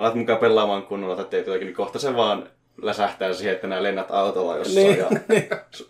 [0.00, 2.50] alat mukaan pelaamaan kunnolla tai teet jotakin, niin kohta se vaan
[2.82, 5.08] läsähtää siihen, että nää lennät autolla jossain Niin, ja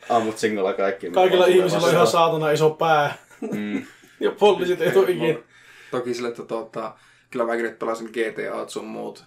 [0.08, 1.10] ammut singolla kaikki.
[1.10, 3.14] Kaikilla ihmisillä on ihan saatana iso pää.
[3.52, 3.82] Mm.
[4.20, 5.38] Ja poliisit ei tule ikinä.
[5.90, 6.94] Toki sille, että tota,
[7.30, 9.24] kyllä mäkin nyt pelasin GTA sun muut.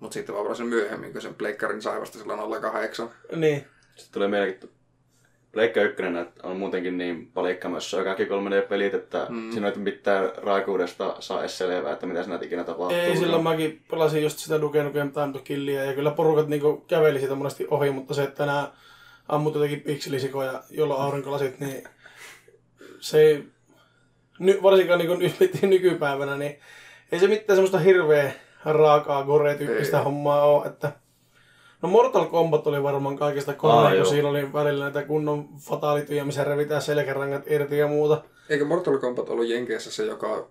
[0.00, 3.10] Mutta sitten vaan pelasin myöhemmin, kun sen pleikkarin sai vasta silloin 08.
[3.36, 3.66] Niin.
[3.96, 4.66] Sitten tulee että
[5.52, 6.02] Pleikka 1
[6.42, 9.50] on muutenkin niin palikkamassa kaikki 3D-pelit, että mm.
[9.52, 12.98] siinä ei mitään raakuudesta saa edes selvää, että mitä siinä ikinä tapahtuu.
[12.98, 16.84] Ei, silloin mäkin pelasin just sitä Duke Nukem Time to Killia ja kyllä porukat niinku
[16.88, 18.72] käveli siitä monesti ohi, mutta se, että nämä
[19.28, 21.84] ammut jotenkin pikselisikoja, jolla aurinkolasit, niin
[23.00, 23.44] se ei,
[24.38, 26.58] ny, varsinkaan niinku nyt nykypäivänä, niin
[27.12, 28.32] ei se mitään semmoista hirveä
[28.64, 30.04] raakaa gore-tyyppistä Ei.
[30.04, 30.92] hommaa ole, että
[31.82, 34.04] No Mortal Kombat oli varmaan kaikista kovin, kun joo.
[34.04, 38.22] siinä oli välillä näitä kunnon fatalityjä, missä revitään selkärangat irti ja muuta.
[38.48, 40.48] Eikö Mortal Kombat ollut Jenkeissä se, joka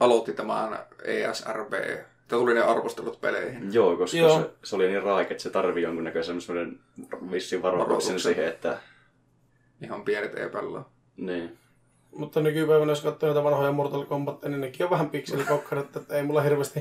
[0.00, 1.72] aloitti tämän ESRB?
[2.28, 3.74] Tuli ne arvostelut peleihin.
[3.74, 4.40] Joo, koska Joo.
[4.40, 6.80] Se, se, oli niin raike, että se tarvii jonkunnäköisen semmoinen
[7.30, 8.20] vissiin varoituksen Varoituksen.
[8.20, 8.78] siihen, että
[9.82, 10.92] Ihan pienet pelaa.
[11.16, 11.58] niin.
[12.16, 16.22] Mutta nykypäivänä, jos katsoo näitä vanhoja Mortal Kombat, niin nekin on vähän pikselikokkarat, että ei
[16.22, 16.80] mulla hirveästi,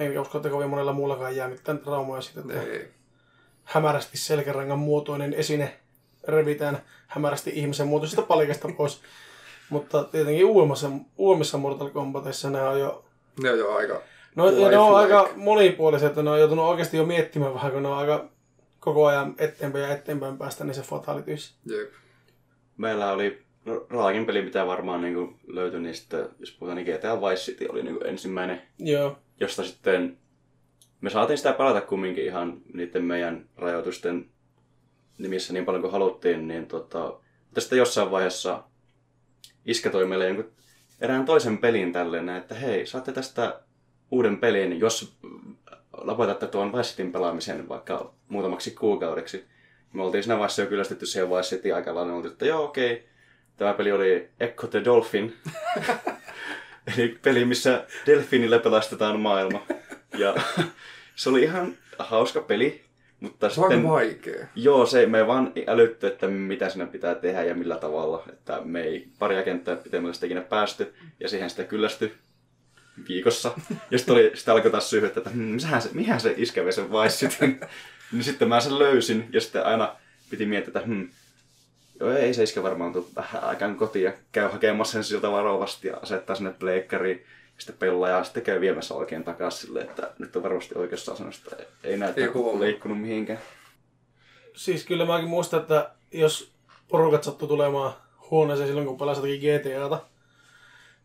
[0.00, 2.88] enkä usko, että kovin monella muullakaan jää mitään traumaa siitä, että Ei.
[3.64, 5.78] hämärästi selkärangan muotoinen esine
[6.28, 9.02] revitään hämärästi ihmisen muotoisesta palikasta pois.
[9.70, 13.04] Mutta tietenkin uudemmassa, uudemmissa Mortal Kombatissa nämä on jo...
[13.42, 14.02] Ne on jo aika...
[14.36, 17.82] No, ja ne on aika monipuoliset, että ne on joutunut oikeasti jo miettimään vähän, kun
[17.82, 18.28] ne on aika
[18.80, 21.54] koko ajan eteenpäin ja eteenpäin päästä niissä fatalityissa.
[21.66, 21.92] Jep.
[22.76, 23.42] Meillä oli
[23.90, 28.06] raakin peli, mitä varmaan niin löytyi niistä, jos puhutaan, niin GTA Vice City oli niin
[28.06, 29.16] ensimmäinen Joo.
[29.42, 30.18] Josta sitten
[31.00, 34.30] me saatiin sitä pelata kumminkin ihan niiden meidän rajoitusten
[35.18, 37.14] nimissä niin paljon kuin haluttiin, niin tota,
[37.44, 38.62] mutta sitten jossain vaiheessa
[39.66, 40.52] iskä toi meille jonkun
[41.00, 43.60] erään toisen pelin tälleen, että hei, saatte tästä
[44.10, 45.16] uuden pelin, jos
[45.96, 49.44] lopetatte tuon Vice pelaamisen vaikka muutamaksi kuukaudeksi.
[49.92, 52.92] Me oltiin siinä vaiheessa jo kyllästetty siihen Vice City aika lailla, että joo okei.
[52.92, 53.06] Okay.
[53.56, 55.36] Tämä peli oli Echo the Dolphin.
[56.86, 59.66] Eli peli, missä delfiinillä pelastetaan maailma.
[60.18, 60.34] Ja
[61.16, 62.84] se oli ihan hauska peli,
[63.20, 63.88] mutta Se sitten...
[63.88, 64.46] vaikea.
[64.54, 68.24] Joo, se me ei vaan älytty, että mitä siinä pitää tehdä ja millä tavalla.
[68.28, 72.14] Että me ei paria kenttää pitemmälle sitä ikinä päästy ja siihen sitä kyllästy
[73.08, 73.52] viikossa.
[73.90, 76.92] Ja sitten, oli, sitten alkoi taas syyhyä, että hmm, mihän se, mihän se iskävä sen
[76.92, 77.60] vai sitten.
[78.12, 79.96] niin sitten mä sen löysin ja sitten aina
[80.30, 81.08] piti miettiä, että hmm, joo,
[82.10, 85.96] ei se iskä varmaan tule vähän aikaan kotiin ja käy hakemassa sen siltä varovasti ja
[86.02, 87.18] asettaa sinne pleikkariin.
[87.54, 91.12] Ja sitten pelaa ja sitten käy viemässä oikein takaisin silleen, että nyt on varmasti oikeassa
[91.12, 91.56] asennossa.
[91.84, 92.20] Ei näytä
[92.58, 93.38] leikkunut mihinkään.
[94.56, 96.52] Siis kyllä mäkin muistan, että jos
[96.88, 97.92] porukat sattuu tulemaan
[98.30, 100.00] huoneeseen silloin, kun pelasi jotakin GTAta,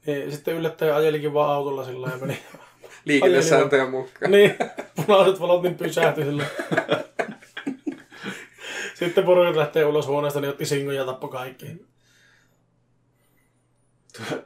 [0.06, 2.40] niin sitten yllättäen ajelikin vaan autolla sillä ja meni.
[3.06, 4.32] Liikennesääntöjen mukaan.
[4.32, 4.56] niin,
[4.96, 6.44] punaiset valot niin pysähtyi sillä.
[9.00, 11.86] Sitten porukat lähtee ulos huoneesta, niin otti singon ja tappoi kaikki.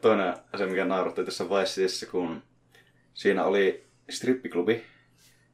[0.01, 2.43] Toinen asia, mikä nauratti tässä Vice kun
[3.13, 4.83] siinä oli strippiklubi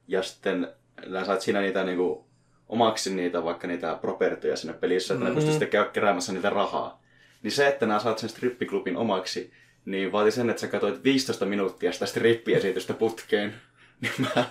[0.07, 0.73] ja sitten
[1.05, 2.25] nää sait siinä niitä niinku
[2.69, 5.39] omaksi niitä vaikka niitä propertyjä sinne pelissä, että mm-hmm.
[5.39, 7.03] ne pystyy sitten keräämässä niitä rahaa.
[7.43, 9.53] Niin se, että nämä saat sen strippiklubin omaksi,
[9.85, 13.53] niin vaati sen, että sä katsoit 15 minuuttia sitä strippiesitystä putkeen.
[14.01, 14.45] Niin mä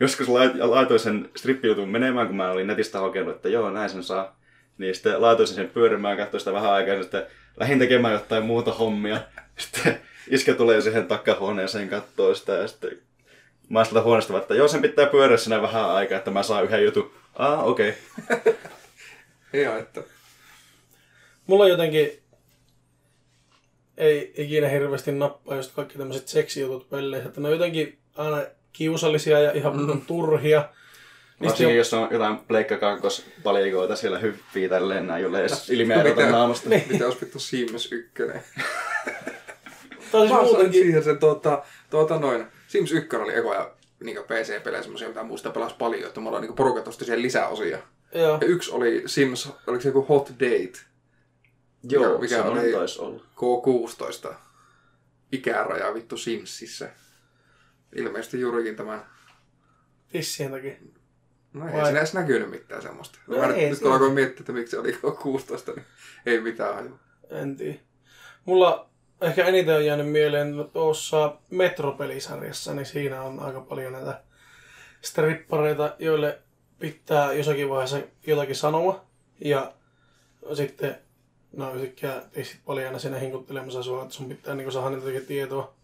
[0.00, 4.02] joskus lait- laitoin sen strippijutun menemään, kun mä olin netistä hakenut, että joo, näin sen
[4.02, 4.40] saa.
[4.78, 8.72] Niin sitten laitoin sen pyörimään, katsoin sitä vähän aikaa, ja sitten lähdin tekemään jotain muuta
[8.72, 9.20] hommia.
[9.58, 12.98] Sitten iskä tulee siihen takahuoneeseen kattoo sitä, ja sitten
[13.68, 16.84] mä sieltä huoneesta, että joo, sen pitää pyöriä siinä vähän aikaa, että mä saan yhden
[16.84, 17.12] jutun.
[17.34, 17.94] Ah, okei.
[18.30, 18.52] Okay.
[19.62, 20.02] Joo, että
[21.50, 22.22] Mulla jotenkin
[23.96, 28.42] ei ikinä hirveästi nappaa just kaikki tämmöiset seksijutut pelleissä, että ne on jotenkin aina
[28.72, 30.00] kiusallisia ja ihan mm.
[30.06, 30.68] turhia.
[31.42, 36.04] Varsinkin jo, jos on jotain pleikka kakkos palikoita siellä hyppii tälleen näin, jolle edes ilmeä
[36.04, 36.30] Mitä?
[36.30, 36.68] naamasta.
[36.68, 36.84] Niin.
[36.90, 38.12] mitä olisi vittu Sims 1?
[40.12, 40.82] Tai siis muutenkin.
[40.82, 42.46] siihen sen tuota, tuota noin.
[42.68, 43.70] Sims 1 oli ekoja
[44.04, 47.78] niin PC-pelejä semmoisia, mitä muista pelas paljon, että mulla niin porukat osti siihen lisäosia.
[48.14, 48.38] Joo.
[48.40, 50.78] Ja yksi oli Sims, oliko se joku Hot Date
[51.82, 52.72] Joo, mikä se oli- oli...
[52.72, 53.22] taisi olla.
[53.36, 54.34] K16
[55.32, 56.90] ikäraja vittu Simsissä.
[57.96, 59.06] Ilmeisesti juurikin tämän
[60.12, 60.74] Tissien takia.
[61.52, 63.18] No ei Vai- siinä edes näkynyt mitään semmoista.
[63.26, 63.92] No mä ei nyt, siinä.
[63.92, 65.84] alkoin miettiä, että miksi oli 16, niin
[66.26, 66.98] ei mitään haju.
[67.30, 67.78] En tiedä.
[68.44, 74.22] Mulla ehkä eniten on jäänyt mieleen tuossa Metropelisarjassa, niin siinä on aika paljon näitä
[75.02, 76.38] strippareita, joille
[76.78, 79.04] pitää jossakin vaiheessa jotakin sanoa.
[79.40, 79.72] Ja
[80.54, 80.98] sitten
[81.52, 85.74] no yhtäkkiä tissit paljana siinä hinkuttelemassa sua, että sun pitää niin saada niitä tietoa.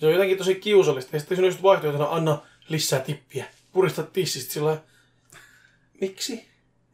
[0.00, 1.16] Se on jotenkin tosi kiusallista.
[1.16, 2.38] Ja sitten siinä on just vaihtoehtona, anna
[2.68, 3.44] lisää tippiä.
[3.72, 4.82] Purista tissistä sillä lailla,
[6.00, 6.48] miksi?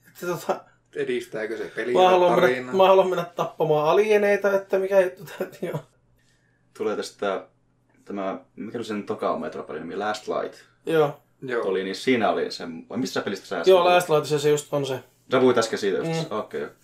[0.08, 0.60] Että tota,
[0.94, 5.70] Edistääkö se peliä Mä haluan, mennä, mä haluan mennä tappamaan alieneita, että mikä juttu täytyy
[5.72, 5.80] on.
[6.78, 7.46] Tulee tästä
[8.04, 10.58] tämä, mikä oli sen toka Metropoli nimi, Last Light.
[10.86, 11.20] Joo.
[11.42, 11.64] Joo.
[11.66, 13.84] Oli, niin siinä oli se, vai mistä sä pelistä sä Joo?
[13.84, 15.00] Last Lightissa se just on se.
[15.32, 16.38] Sä puhuit äsken siitä just, Mm.
[16.38, 16.64] okei.
[16.64, 16.74] Okay.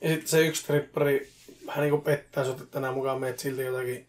[0.00, 1.28] Ja sitten se yksi trippari
[1.66, 4.06] vähän niinku pettää sut, että tänään mukaan meet silti jotakin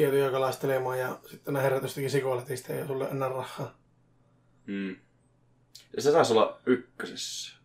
[0.00, 3.74] tietoja kalastelemaan ja sitten nämä herrat jostakin sikoletista ei sulle enää rahaa.
[4.66, 4.96] Mm.
[5.96, 7.56] Ja se taisi olla ykkösessä.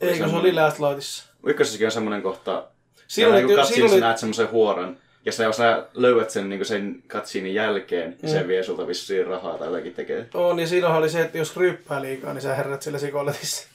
[0.00, 1.32] Eikö se oli Last Lightissa?
[1.46, 2.68] Ykkösessäkin on semmoinen kohta,
[3.06, 4.96] Siinä oli, kun siinä katsiin, oli, sä näet semmoisen huoron.
[5.24, 9.26] Ja sä, jos sä löydät sen, niin sen katsiinin jälkeen, niin se vie sulta vissiin
[9.26, 10.28] rahaa tai jotakin tekee.
[10.34, 13.68] on, niin siinä oli se, että jos ryyppää liikaa, niin sä herrat sillä sikoletissa.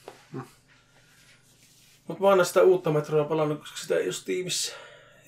[2.06, 4.76] Mutta mä oon aina sitä uutta metroa pelannut, koska sitä ei ole Steamissa.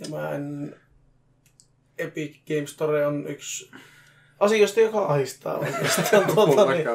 [0.01, 0.77] Ja mä en...
[1.99, 3.71] Epic Games Store on yksi
[4.41, 6.25] asioista, joka ahistaa oikeastaan.
[6.35, 6.89] tuota, niin,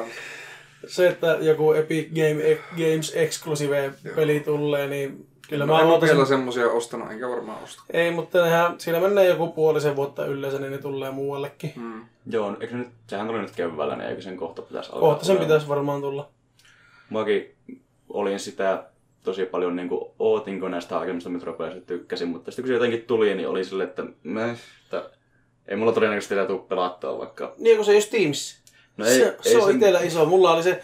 [0.86, 6.00] se, että joku Epic Game, Games Exclusive peli tulee, niin kyllä Mä mä en ole
[6.00, 7.82] vielä semmosia ostanut, enkä varmaan osta.
[7.92, 11.72] Ei, mutta nehän, siinä menee joku puolisen vuotta yleensä, niin ne tulee muuallekin.
[11.76, 12.04] Mm.
[12.26, 15.36] Joo, eikö nyt, sehän tuli nyt keväällä, niin eikö sen kohta pitäisi alkaa Kohta sen
[15.36, 16.28] pitäisi varmaan tulla.
[17.10, 17.54] Mäkin
[18.08, 18.84] olin sitä
[19.24, 23.02] tosi paljon niin kuin, ootin, kun näistä aiemmista metropeleista tykkäsin, mutta sitten kun se jotenkin
[23.02, 24.60] tuli, niin oli silleen, että, me, että
[25.68, 27.54] ei mulla todennäköisesti tätä tule pelattua, vaikka...
[27.58, 28.56] Niin, kun se ei ole Steamissa.
[28.96, 30.24] No se, se on itsellä iso.
[30.26, 30.82] Mulla oli se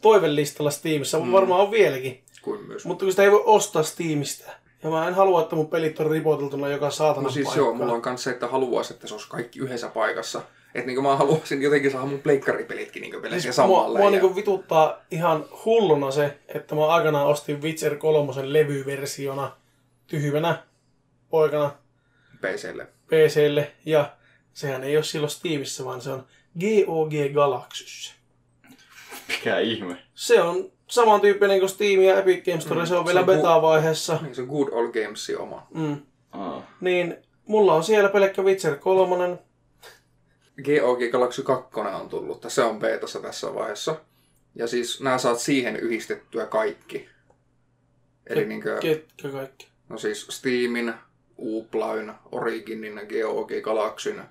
[0.00, 1.32] toivelistalla Steamissa, mm.
[1.32, 2.22] varmaan on vieläkin.
[2.42, 2.84] Kuin myös.
[2.86, 4.50] Mutta kun sitä ei voi ostaa Steamista.
[4.82, 7.66] Ja mä en halua, että mun pelit on ripoteltuna joka saatana No siis paikkaan.
[7.66, 10.42] joo, mulla on kans se, että haluais, että se olisi kaikki yhdessä paikassa.
[10.74, 13.98] Että niinku mä haluaisin jotenkin saada mun pleikkaripelitkin niinku pelaa Siis mua, samalla.
[13.98, 19.52] mua ja- niinku vituttaa ihan hulluna se, että mä aikanaan ostin Witcher 3 levyversiona
[20.06, 20.62] tyhjänä
[21.30, 21.70] poikana
[22.46, 22.86] PClle.
[23.06, 24.16] PClle ja
[24.52, 26.26] sehän ei ole silloin Steamissa, vaan se on
[26.60, 28.12] GOG Galaxyssä.
[29.28, 29.96] Mikä ihme.
[30.14, 34.18] Se on samantyyppinen kuin Steam ja Epic Games Store, Mm, se on se vielä beta-vaiheessa.
[34.22, 35.66] Niin se on Good Old Gamesin oma.
[35.74, 36.02] Mm.
[36.32, 36.70] Aa.
[36.80, 37.16] Niin
[37.46, 39.38] mulla on siellä pelkkä Witcher 3.
[40.64, 42.44] GOG Galaxy 2 on tullut.
[42.48, 43.96] Se on betassa tässä vaiheessa.
[44.54, 47.08] Ja siis nämä saat siihen yhdistettyä kaikki.
[48.26, 49.68] Eli niinkö, Ketkä kaikki?
[49.88, 50.94] no siis Steamin,
[51.38, 54.24] Uplayn, Originin, GOG Galaxyn,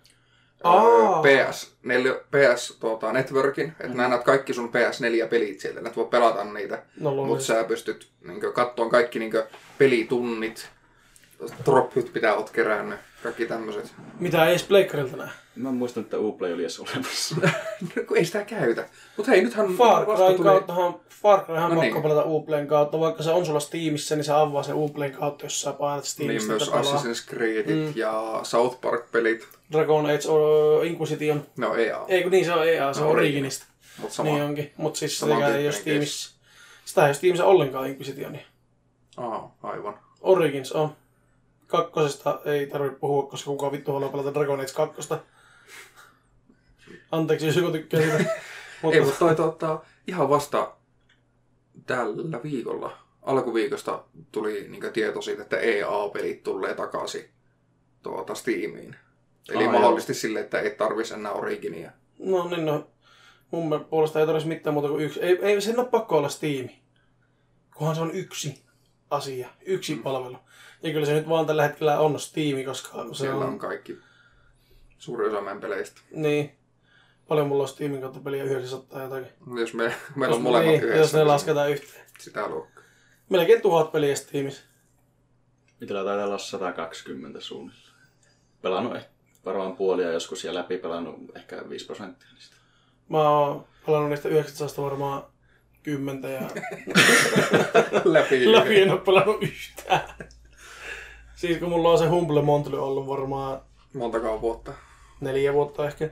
[0.63, 1.21] Aa.
[1.21, 3.97] PS4, PS tuota, Networkin, että mm.
[3.97, 8.51] nämä näet kaikki sun PS4-pelit sieltä, että voi pelata niitä, No mutta sä pystyt niinkö,
[8.51, 9.47] kattoon kaikki niinkö,
[9.77, 10.69] pelitunnit,
[11.65, 13.93] drophyt pitää oot kerännyt, kaikki tämmöiset.
[14.19, 15.29] Mitä ei edes Pleikkarilta näe.
[15.55, 17.35] Mä en muista, että Uplay oli edes olemassa.
[17.95, 18.89] No, kun ei sitä käytä.
[19.17, 20.47] Mutta hei, nythän Far Cryn tuli...
[20.49, 21.93] kauttahan, Far Cryhan No niin.
[21.93, 25.45] pakko pelata Uplayn kautta, vaikka se on sulla Steamissa, niin se avaa sen Uplayn kautta,
[25.45, 26.95] jos sä painat Niin Steamista myös että pelaa.
[26.95, 27.93] Assassin's Creedit mm.
[27.95, 29.47] ja South Park-pelit.
[29.71, 31.45] Dragon Age o, Inquisition.
[31.57, 32.05] No ei oo.
[32.07, 33.65] Ei kun niin se on EA, se on No, Originista.
[33.97, 34.29] Mutta sama.
[34.29, 36.35] Niin onkin, mutta siis Saman sitäkään ei ole tyyppinen Steamissa.
[36.85, 38.41] Sitä ei ole Steamissa ollenkaan Inquisitionia.
[39.17, 39.99] Aa, aivan.
[40.21, 40.95] Origins on.
[41.73, 45.13] Kakkosesta ei tarvitse puhua, koska kukaan vittu haluaa pelata Dragon Age 2.
[47.11, 48.17] Anteeksi, jos joku tykkää siitä.
[48.93, 50.75] Ei, mutta toi tota, ihan vasta
[51.85, 57.29] tällä viikolla, alkuviikosta tuli niin tieto siitä, että EA-pelit tulee takaisin
[58.03, 58.95] tuota Steamiin.
[59.49, 61.91] Eli Aa, mahdollisesti sille, että ei tarvisi enää Originia.
[62.19, 62.87] No niin, no.
[63.51, 65.21] Mun puolesta ei tarvitsisi mitään muuta kuin yksi.
[65.21, 66.69] Ei, ei sen ole pakko olla Steam.
[67.75, 68.63] Kunhan se on yksi
[69.09, 70.03] asia, yksi mm.
[70.03, 70.37] palvelu.
[70.83, 73.49] Ja kyllä se nyt vaan tällä hetkellä on Steam, koska se Siellä on...
[73.49, 73.97] on kaikki
[74.97, 76.01] suuri osa meidän peleistä.
[76.11, 76.55] Niin.
[77.27, 79.27] Paljon mulla on Steamin kautta peliä 900 jotakin.
[79.59, 79.83] Jos me,
[80.15, 82.05] meillä Jos, on molemmat niin, yhdessä, jos ne niin lasketaan yhteen.
[82.19, 82.83] sitä luokkaa.
[83.29, 84.63] Melkein tuhat peliä Steamissa.
[85.81, 87.93] Itellä taitaa olla 120 suunnilleen.
[88.61, 89.05] Pelannut eh-
[89.45, 92.55] varmaan puolia joskus ja läpi pelannut ehkä 5 prosenttia niistä.
[93.09, 95.23] Mä oon pelannut niistä 900 varmaan
[95.83, 96.41] kymmentä ja
[98.03, 98.51] Läpi.
[98.51, 100.01] läpi en oo pelannut yhtään.
[101.43, 103.61] Siis kun mulla on se Humble Monthly ollut varmaan
[103.93, 104.71] Montakaan vuotta.
[105.21, 106.09] neljä vuotta ehkä.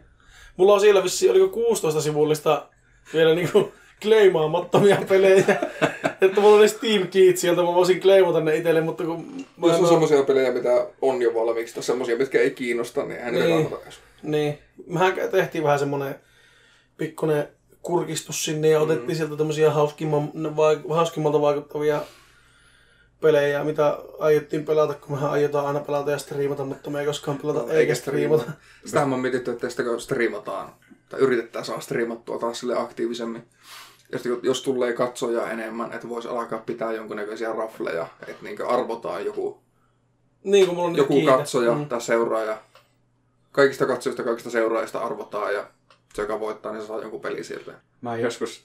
[0.58, 2.68] Mulla on siellä vissi, oliko 16 sivullista
[3.14, 3.72] vielä niinku
[4.02, 5.46] kleimaamattomia pelejä.
[6.22, 9.46] että mulla oli Steam Keyt sieltä, mä voisin kleimata ne itselle, mutta kun...
[9.58, 13.04] mä Jos on oo- semmoisia pelejä, mitä on jo valmiiksi, tai semmoisia, mitkä ei kiinnosta,
[13.06, 13.70] niin ne Niin.
[14.24, 14.60] Niin.
[14.88, 16.16] Mehän tehtiin vähän semmonen
[16.98, 17.48] pikkuinen
[17.82, 19.16] kurkistus sinne ja otettiin Mm.
[19.16, 22.02] sieltä tämmöisiä hauskimman, vaik- hauskimmalta vaikuttavia
[23.22, 27.38] pelejä, mitä aiottiin pelata, kun mehän aiotaan aina pelata ja striimata, mutta me ei koskaan
[27.38, 28.42] pelata No, eikä striimata.
[28.44, 28.66] striimata.
[28.86, 30.74] Sitähän mä oon mietitty, että tästä kun striimataan,
[31.10, 33.44] tai yritetään saada striimattua taas sille aktiivisemmin.
[34.12, 39.26] Ja sitten jos tulee katsoja enemmän, että voisi alkaa pitää jonkunnäköisiä rafleja, että niin arvotaan
[39.26, 39.60] joku,
[40.44, 41.32] Niin kuin mulla on joku kiinni.
[41.32, 41.86] katsoja Mm.
[41.86, 42.58] tai seuraaja.
[43.52, 45.68] Kaikista katsojista, kaikista seuraajista arvotaan ja
[46.14, 47.72] se, joka voittaa, niin se saa jonkun peli sieltä.
[48.02, 48.64] Mä joskus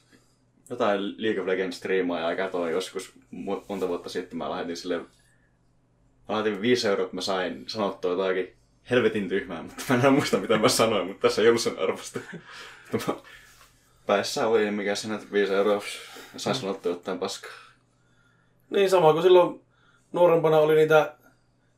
[0.70, 3.12] jotain League of Legends striimaa ja katsoin joskus
[3.68, 4.38] monta vuotta sitten.
[4.38, 5.04] Mä lähetin sille, mä
[6.28, 8.56] lähetin 5 euroa, mä sain sanottua jotakin
[8.90, 12.20] helvetin tyhmää, mutta mä en muista mitä mä sanoin, mutta tässä ei ollut sen arvosta.
[14.06, 15.82] Päissä oli, mikä siinä, että 5 euroa
[16.34, 17.50] ja sain sanottua jotain paskaa.
[18.70, 19.60] Niin sama kuin silloin
[20.12, 21.16] nuorempana oli niitä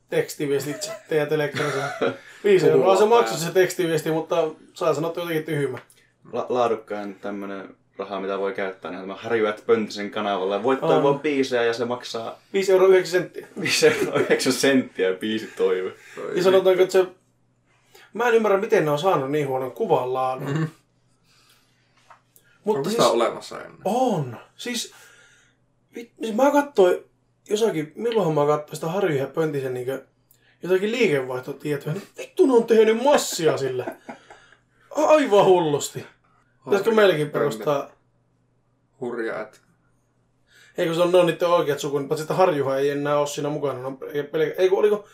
[0.09, 1.83] tekstiviestitchatteja telekkarissa.
[2.45, 5.79] Viisi euroa se maksoi se tekstiviesti, mutta saa sanoa jotenkin tyhmä.
[6.33, 10.63] La- laadukkaan tämmönen raha, mitä voi käyttää, niin tämä Harjuet Pöntisen kanavalla.
[10.63, 10.89] Voit On.
[10.89, 13.47] toivoa biisejä ja se maksaa 5 euroa 9 senttiä.
[13.61, 15.93] 5 euroa 9 senttiä biisi toive.
[16.35, 17.07] Ja sanotaanko, että se...
[18.13, 20.49] Mä en ymmärrä, miten ne on saanut niin huonon kuvan laadun.
[20.49, 20.69] Mm-hmm.
[22.65, 23.01] Mutta Onko siis...
[23.11, 23.81] olemassa ennen?
[23.85, 24.37] On.
[24.57, 24.93] Siis...
[25.97, 26.99] vit- Siis mä katsoin
[27.51, 30.05] jossakin, milloinhan mä katsoin sitä Harju ja Pöntisen niinkö
[30.63, 33.87] jotakin liikevaihtotietoja, niin vittu ne on tehnyt massia sillä.
[34.91, 36.07] Aivan hullusti.
[36.65, 37.91] Pitäisikö meillekin perustaa
[39.01, 39.59] Hurjaa, että
[40.79, 43.49] Eikö se on, ne on niiden oikeat sukunimit, paitsi että Harjuhan ei enää ole siinä
[43.49, 43.87] mukana.
[43.87, 45.09] On pelkä, eikö, oliko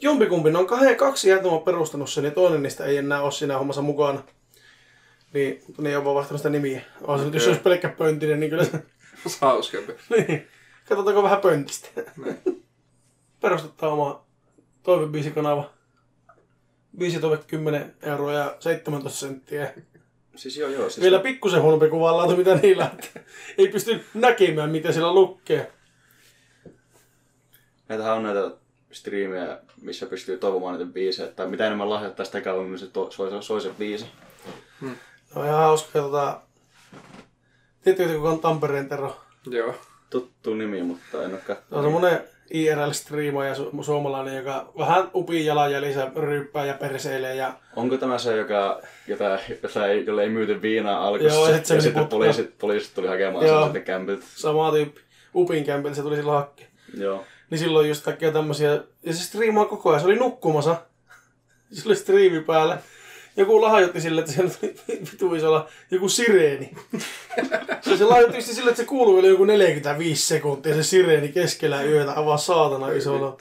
[0.00, 3.32] jompikumpi, ne on kahden, kaksi jääntä on perustanut sen, ja toinen niistä ei enää ole
[3.32, 4.22] siinä hommassa mukana.
[5.32, 6.80] Niin, mutta ne ei ole vaan vaihtanut sitä nimiä.
[7.02, 8.64] On se nyt, jos se olisi pelkkä pöntinen, niin kyllä
[9.26, 9.38] se...
[9.40, 9.92] hauskempi.
[10.16, 10.48] niin.
[10.88, 11.88] Katsotaanko vähän pöntistä.
[13.40, 14.24] Perustetaan oma
[14.82, 15.70] toivebiisikanava.
[16.98, 19.74] Biisi toive 10 euroa ja 17 senttiä.
[20.36, 20.90] Siis joo joo.
[20.90, 23.22] Siis Vielä pikkusen huonompi kuvanlaatu, mitä niillä on.
[23.58, 25.72] Ei pysty näkemään, mitä siellä lukee.
[27.88, 28.50] Näitähän on näitä
[28.92, 33.42] striimejä, missä pystyy toivomaan niitä biisejä, tai mitä enemmän lahjoittaa sitä kauemmin se to, soi,
[33.42, 34.06] soi se biisi.
[35.34, 35.98] No ihan hauska.
[35.98, 36.40] Tota...
[37.84, 39.20] Tiedättekö, kuka on Tampereen Tero?
[39.50, 39.74] Joo.
[40.10, 41.84] Tuttu nimi, mutta en ole katsonut.
[41.84, 47.34] semmonen IRL-striimaaja su- suomalainen, joka vähän upii jalanjäljissä ryyppää ja perseilee.
[47.34, 47.52] Ja...
[47.76, 51.66] Onko tämä se, joka, jota, jota ei, jolle ei myyty viinaa alkussa, Joo, ja sit
[51.66, 52.18] se ja sitten putkaan.
[52.20, 53.56] poliisit, poliisit tuli hakemaan Joo.
[53.56, 54.24] sen sitten kämpiltä.
[54.34, 55.00] Sama tyyppi.
[55.34, 56.68] Upin kämpillä se tuli silloin hakkeen.
[56.98, 57.24] Joo.
[57.50, 58.70] Niin silloin just kaikkea tämmösiä.
[59.02, 60.00] Ja se striimaa koko ajan.
[60.00, 60.76] Se oli nukkumassa.
[61.72, 62.78] Se oli striimi päällä.
[63.36, 64.74] Joku lahjoitti sille, että siellä tuli
[65.12, 66.70] vitu isolla joku sireeni.
[67.80, 70.74] Se, se lahjoitti sille, että se kuuluu vielä joku 45 sekuntia.
[70.74, 73.36] Se sireeni keskellä yötä avaa saatana isolla.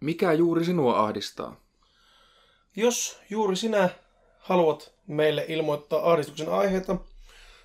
[0.00, 1.60] Mikä juuri sinua ahdistaa?
[2.76, 3.88] Jos juuri sinä
[4.38, 6.96] haluat meille ilmoittaa ahdistuksen aiheita,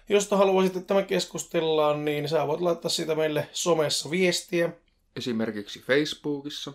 [0.10, 4.70] josta haluaisit, että me keskustellaan, niin sä voit laittaa siitä meille somessa viestiä.
[5.16, 6.74] Esimerkiksi Facebookissa,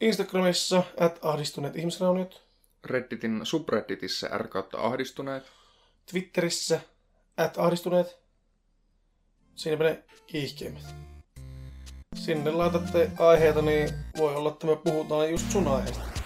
[0.00, 2.47] Instagramissa, at ahdistuneet ihmisrauniot.
[2.84, 5.44] Redditin subredditissä r ahdistuneet,
[6.10, 6.80] Twitterissä,
[7.36, 8.18] at ahdistuneet.
[9.54, 10.82] Siinäpä ne kiihkeimmät.
[12.16, 16.17] Sinne laitatte aiheita, niin voi olla, että me puhutaan just sun aiheesta.